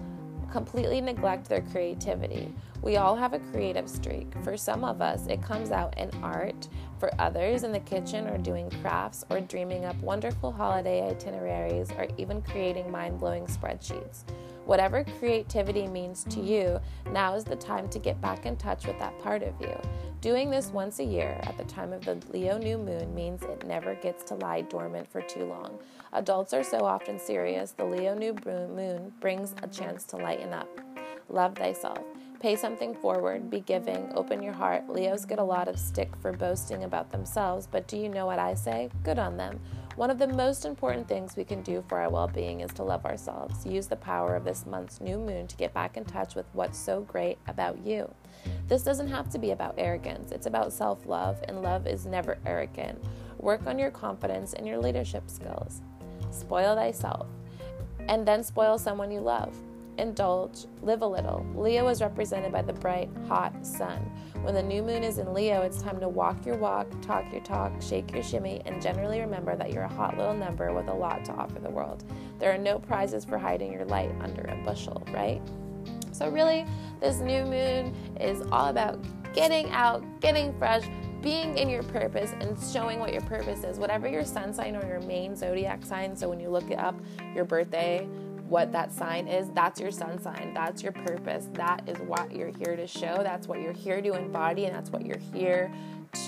completely 0.52 1.00
neglect 1.00 1.48
their 1.48 1.62
creativity. 1.62 2.54
We 2.80 2.96
all 2.96 3.16
have 3.16 3.32
a 3.32 3.40
creative 3.40 3.88
streak. 3.88 4.32
For 4.44 4.56
some 4.56 4.84
of 4.84 5.00
us, 5.00 5.26
it 5.26 5.42
comes 5.42 5.72
out 5.72 5.98
in 5.98 6.10
art. 6.22 6.68
For 7.00 7.10
others, 7.18 7.64
in 7.64 7.72
the 7.72 7.80
kitchen 7.80 8.28
or 8.28 8.38
doing 8.38 8.70
crafts 8.82 9.24
or 9.30 9.40
dreaming 9.40 9.84
up 9.84 9.96
wonderful 9.96 10.52
holiday 10.52 11.10
itineraries 11.10 11.90
or 11.98 12.06
even 12.18 12.40
creating 12.42 12.90
mind 12.90 13.18
blowing 13.18 13.46
spreadsheets. 13.46 14.22
Whatever 14.64 15.04
creativity 15.18 15.86
means 15.86 16.24
to 16.30 16.40
you, 16.40 16.80
now 17.10 17.34
is 17.34 17.44
the 17.44 17.56
time 17.56 17.88
to 17.90 17.98
get 17.98 18.20
back 18.20 18.46
in 18.46 18.56
touch 18.56 18.86
with 18.86 18.98
that 18.98 19.18
part 19.20 19.42
of 19.42 19.54
you. 19.60 19.74
Doing 20.22 20.48
this 20.48 20.68
once 20.68 21.00
a 21.00 21.04
year 21.04 21.38
at 21.42 21.58
the 21.58 21.64
time 21.64 21.92
of 21.92 22.04
the 22.04 22.18
Leo 22.32 22.56
new 22.56 22.78
moon 22.78 23.14
means 23.14 23.42
it 23.42 23.66
never 23.66 23.94
gets 23.96 24.24
to 24.24 24.36
lie 24.36 24.62
dormant 24.62 25.06
for 25.10 25.20
too 25.20 25.44
long. 25.44 25.78
Adults 26.14 26.54
are 26.54 26.64
so 26.64 26.78
often 26.78 27.18
serious, 27.18 27.72
the 27.72 27.84
Leo 27.84 28.14
new 28.14 28.34
moon 28.46 29.12
brings 29.20 29.54
a 29.62 29.68
chance 29.68 30.04
to 30.04 30.16
lighten 30.16 30.54
up. 30.54 30.68
Love 31.28 31.54
thyself. 31.56 31.98
Pay 32.40 32.56
something 32.56 32.94
forward, 32.94 33.50
be 33.50 33.60
giving, 33.60 34.12
open 34.14 34.42
your 34.42 34.52
heart. 34.52 34.88
Leos 34.88 35.24
get 35.24 35.38
a 35.38 35.44
lot 35.44 35.66
of 35.66 35.78
stick 35.78 36.14
for 36.16 36.32
boasting 36.32 36.84
about 36.84 37.10
themselves, 37.10 37.66
but 37.66 37.88
do 37.88 37.96
you 37.96 38.08
know 38.08 38.26
what 38.26 38.38
I 38.38 38.54
say? 38.54 38.90
Good 39.02 39.18
on 39.18 39.36
them. 39.36 39.60
One 39.96 40.10
of 40.10 40.18
the 40.18 40.26
most 40.26 40.64
important 40.64 41.06
things 41.06 41.36
we 41.36 41.44
can 41.44 41.62
do 41.62 41.84
for 41.88 42.00
our 42.00 42.10
well 42.10 42.26
being 42.26 42.60
is 42.62 42.72
to 42.72 42.82
love 42.82 43.04
ourselves. 43.04 43.64
Use 43.64 43.86
the 43.86 43.94
power 43.94 44.34
of 44.34 44.44
this 44.44 44.66
month's 44.66 45.00
new 45.00 45.18
moon 45.18 45.46
to 45.46 45.56
get 45.56 45.72
back 45.72 45.96
in 45.96 46.04
touch 46.04 46.34
with 46.34 46.46
what's 46.52 46.76
so 46.76 47.02
great 47.02 47.38
about 47.46 47.78
you. 47.86 48.12
This 48.66 48.82
doesn't 48.82 49.06
have 49.06 49.30
to 49.30 49.38
be 49.38 49.52
about 49.52 49.76
arrogance, 49.78 50.32
it's 50.32 50.46
about 50.46 50.72
self 50.72 51.06
love, 51.06 51.38
and 51.46 51.62
love 51.62 51.86
is 51.86 52.06
never 52.06 52.38
arrogant. 52.44 52.98
Work 53.38 53.68
on 53.68 53.78
your 53.78 53.92
confidence 53.92 54.52
and 54.54 54.66
your 54.66 54.78
leadership 54.78 55.30
skills. 55.30 55.80
Spoil 56.32 56.74
thyself, 56.74 57.28
and 58.08 58.26
then 58.26 58.42
spoil 58.42 58.78
someone 58.78 59.12
you 59.12 59.20
love 59.20 59.56
indulge, 59.98 60.66
live 60.82 61.02
a 61.02 61.06
little. 61.06 61.46
Leo 61.54 61.88
is 61.88 62.00
represented 62.00 62.52
by 62.52 62.62
the 62.62 62.72
bright, 62.72 63.08
hot 63.28 63.66
sun. 63.66 63.98
When 64.42 64.54
the 64.54 64.62
new 64.62 64.82
moon 64.82 65.02
is 65.02 65.18
in 65.18 65.32
Leo, 65.32 65.62
it's 65.62 65.80
time 65.80 66.00
to 66.00 66.08
walk 66.08 66.44
your 66.44 66.56
walk, 66.56 66.86
talk 67.02 67.30
your 67.32 67.42
talk, 67.42 67.80
shake 67.80 68.12
your 68.12 68.22
shimmy, 68.22 68.60
and 68.66 68.82
generally 68.82 69.20
remember 69.20 69.56
that 69.56 69.72
you're 69.72 69.84
a 69.84 69.92
hot 69.92 70.18
little 70.18 70.34
number 70.34 70.72
with 70.72 70.88
a 70.88 70.94
lot 70.94 71.24
to 71.26 71.32
offer 71.32 71.58
the 71.58 71.70
world. 71.70 72.04
There 72.38 72.52
are 72.52 72.58
no 72.58 72.78
prizes 72.78 73.24
for 73.24 73.38
hiding 73.38 73.72
your 73.72 73.84
light 73.86 74.10
under 74.20 74.42
a 74.42 74.62
bushel, 74.64 75.02
right? 75.12 75.40
So, 76.12 76.28
really, 76.28 76.66
this 77.00 77.18
new 77.18 77.44
moon 77.44 77.94
is 78.20 78.42
all 78.52 78.68
about 78.68 78.98
getting 79.34 79.70
out, 79.70 80.04
getting 80.20 80.56
fresh, 80.58 80.84
being 81.22 81.56
in 81.56 81.70
your 81.70 81.82
purpose 81.84 82.32
and 82.38 82.56
showing 82.72 83.00
what 83.00 83.12
your 83.12 83.22
purpose 83.22 83.64
is. 83.64 83.78
Whatever 83.78 84.06
your 84.06 84.24
sun 84.24 84.52
sign 84.52 84.76
or 84.76 84.86
your 84.86 85.00
main 85.00 85.34
zodiac 85.34 85.84
sign, 85.84 86.14
so 86.14 86.28
when 86.28 86.38
you 86.38 86.50
look 86.50 86.70
it 86.70 86.78
up, 86.78 86.94
your 87.34 87.46
birthday, 87.46 88.06
what 88.54 88.70
that 88.70 88.92
sign 88.92 89.26
is, 89.26 89.50
that's 89.50 89.80
your 89.80 89.90
sun 89.90 90.16
sign. 90.16 90.54
That's 90.54 90.80
your 90.80 90.92
purpose. 90.92 91.48
That 91.54 91.88
is 91.88 91.98
what 92.06 92.30
you're 92.30 92.52
here 92.56 92.76
to 92.76 92.86
show. 92.86 93.18
That's 93.20 93.48
what 93.48 93.60
you're 93.60 93.72
here 93.72 94.00
to 94.00 94.14
embody, 94.14 94.66
and 94.66 94.72
that's 94.76 94.90
what 94.90 95.04
you're 95.04 95.18
here 95.18 95.74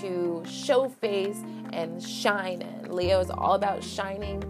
to 0.01 0.43
show 0.45 0.89
face 0.89 1.39
and 1.73 2.03
shine 2.03 2.62
in. 2.62 2.91
Leo 2.93 3.21
is 3.21 3.31
all 3.31 3.55
about 3.55 3.81
shining, 3.85 4.43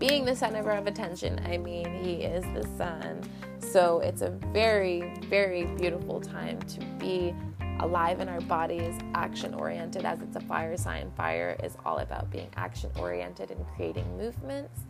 being 0.00 0.24
the 0.24 0.34
center 0.34 0.68
of 0.72 0.88
attention. 0.88 1.40
I 1.46 1.56
mean, 1.56 2.02
he 2.02 2.14
is 2.14 2.42
the 2.52 2.68
sun. 2.76 3.22
So 3.60 4.00
it's 4.00 4.22
a 4.22 4.30
very, 4.52 5.14
very 5.28 5.66
beautiful 5.76 6.20
time 6.20 6.60
to 6.62 6.80
be 6.98 7.32
alive 7.78 8.18
in 8.18 8.28
our 8.28 8.40
bodies, 8.40 8.98
action 9.14 9.54
oriented, 9.54 10.04
as 10.04 10.20
it's 10.20 10.34
a 10.34 10.40
fire 10.40 10.76
sign. 10.76 11.12
Fire 11.16 11.56
is 11.62 11.76
all 11.84 11.98
about 11.98 12.28
being 12.32 12.48
action 12.56 12.90
oriented 12.98 13.52
and 13.52 13.64
creating 13.76 14.16
movements. 14.18 14.80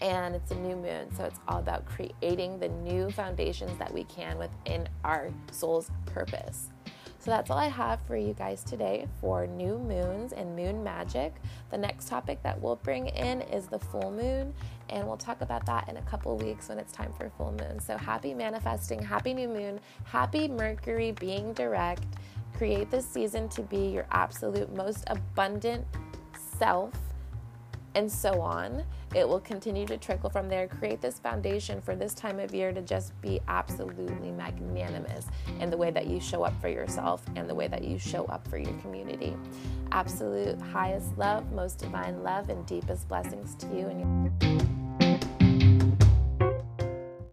And 0.00 0.34
it's 0.34 0.50
a 0.50 0.56
new 0.56 0.76
moon, 0.76 1.14
so 1.16 1.24
it's 1.24 1.40
all 1.48 1.58
about 1.58 1.86
creating 1.86 2.58
the 2.58 2.68
new 2.68 3.10
foundations 3.10 3.76
that 3.78 3.92
we 3.92 4.04
can 4.04 4.38
within 4.38 4.88
our 5.04 5.30
soul's 5.50 5.90
purpose. 6.04 6.70
So 7.26 7.32
that's 7.32 7.50
all 7.50 7.58
I 7.58 7.66
have 7.66 7.98
for 8.06 8.16
you 8.16 8.34
guys 8.34 8.62
today 8.62 9.08
for 9.20 9.48
new 9.48 9.78
moons 9.78 10.32
and 10.32 10.54
moon 10.54 10.84
magic. 10.84 11.34
The 11.70 11.76
next 11.76 12.06
topic 12.06 12.40
that 12.44 12.60
we'll 12.60 12.76
bring 12.76 13.08
in 13.08 13.40
is 13.42 13.66
the 13.66 13.80
full 13.80 14.12
moon, 14.12 14.54
and 14.90 15.04
we'll 15.08 15.16
talk 15.16 15.40
about 15.40 15.66
that 15.66 15.88
in 15.88 15.96
a 15.96 16.02
couple 16.02 16.36
weeks 16.36 16.68
when 16.68 16.78
it's 16.78 16.92
time 16.92 17.12
for 17.18 17.28
full 17.30 17.50
moon. 17.60 17.80
So 17.80 17.96
happy 17.96 18.32
manifesting, 18.32 19.02
happy 19.02 19.34
new 19.34 19.48
moon, 19.48 19.80
happy 20.04 20.46
Mercury 20.46 21.10
being 21.10 21.52
direct. 21.52 22.04
Create 22.56 22.92
this 22.92 23.04
season 23.04 23.48
to 23.48 23.62
be 23.62 23.88
your 23.88 24.06
absolute 24.12 24.72
most 24.76 25.02
abundant 25.08 25.84
self 26.58 26.92
and 27.96 28.12
so 28.12 28.42
on. 28.42 28.84
It 29.14 29.26
will 29.26 29.40
continue 29.40 29.86
to 29.86 29.96
trickle 29.96 30.28
from 30.28 30.48
there. 30.48 30.68
Create 30.68 31.00
this 31.00 31.18
foundation 31.18 31.80
for 31.80 31.96
this 31.96 32.12
time 32.12 32.38
of 32.38 32.54
year 32.54 32.70
to 32.70 32.82
just 32.82 33.18
be 33.22 33.40
absolutely 33.48 34.30
magnanimous 34.30 35.26
in 35.60 35.70
the 35.70 35.76
way 35.76 35.90
that 35.90 36.06
you 36.06 36.20
show 36.20 36.42
up 36.42 36.52
for 36.60 36.68
yourself 36.68 37.22
and 37.36 37.48
the 37.48 37.54
way 37.54 37.68
that 37.68 37.82
you 37.82 37.98
show 37.98 38.26
up 38.26 38.46
for 38.48 38.58
your 38.58 38.74
community. 38.80 39.34
Absolute 39.92 40.60
highest 40.60 41.16
love, 41.16 41.50
most 41.52 41.78
divine 41.78 42.22
love, 42.22 42.50
and 42.50 42.66
deepest 42.66 43.08
blessings 43.08 43.54
to 43.54 43.66
you 43.68 43.86
and 43.86 44.00
your. 44.00 44.85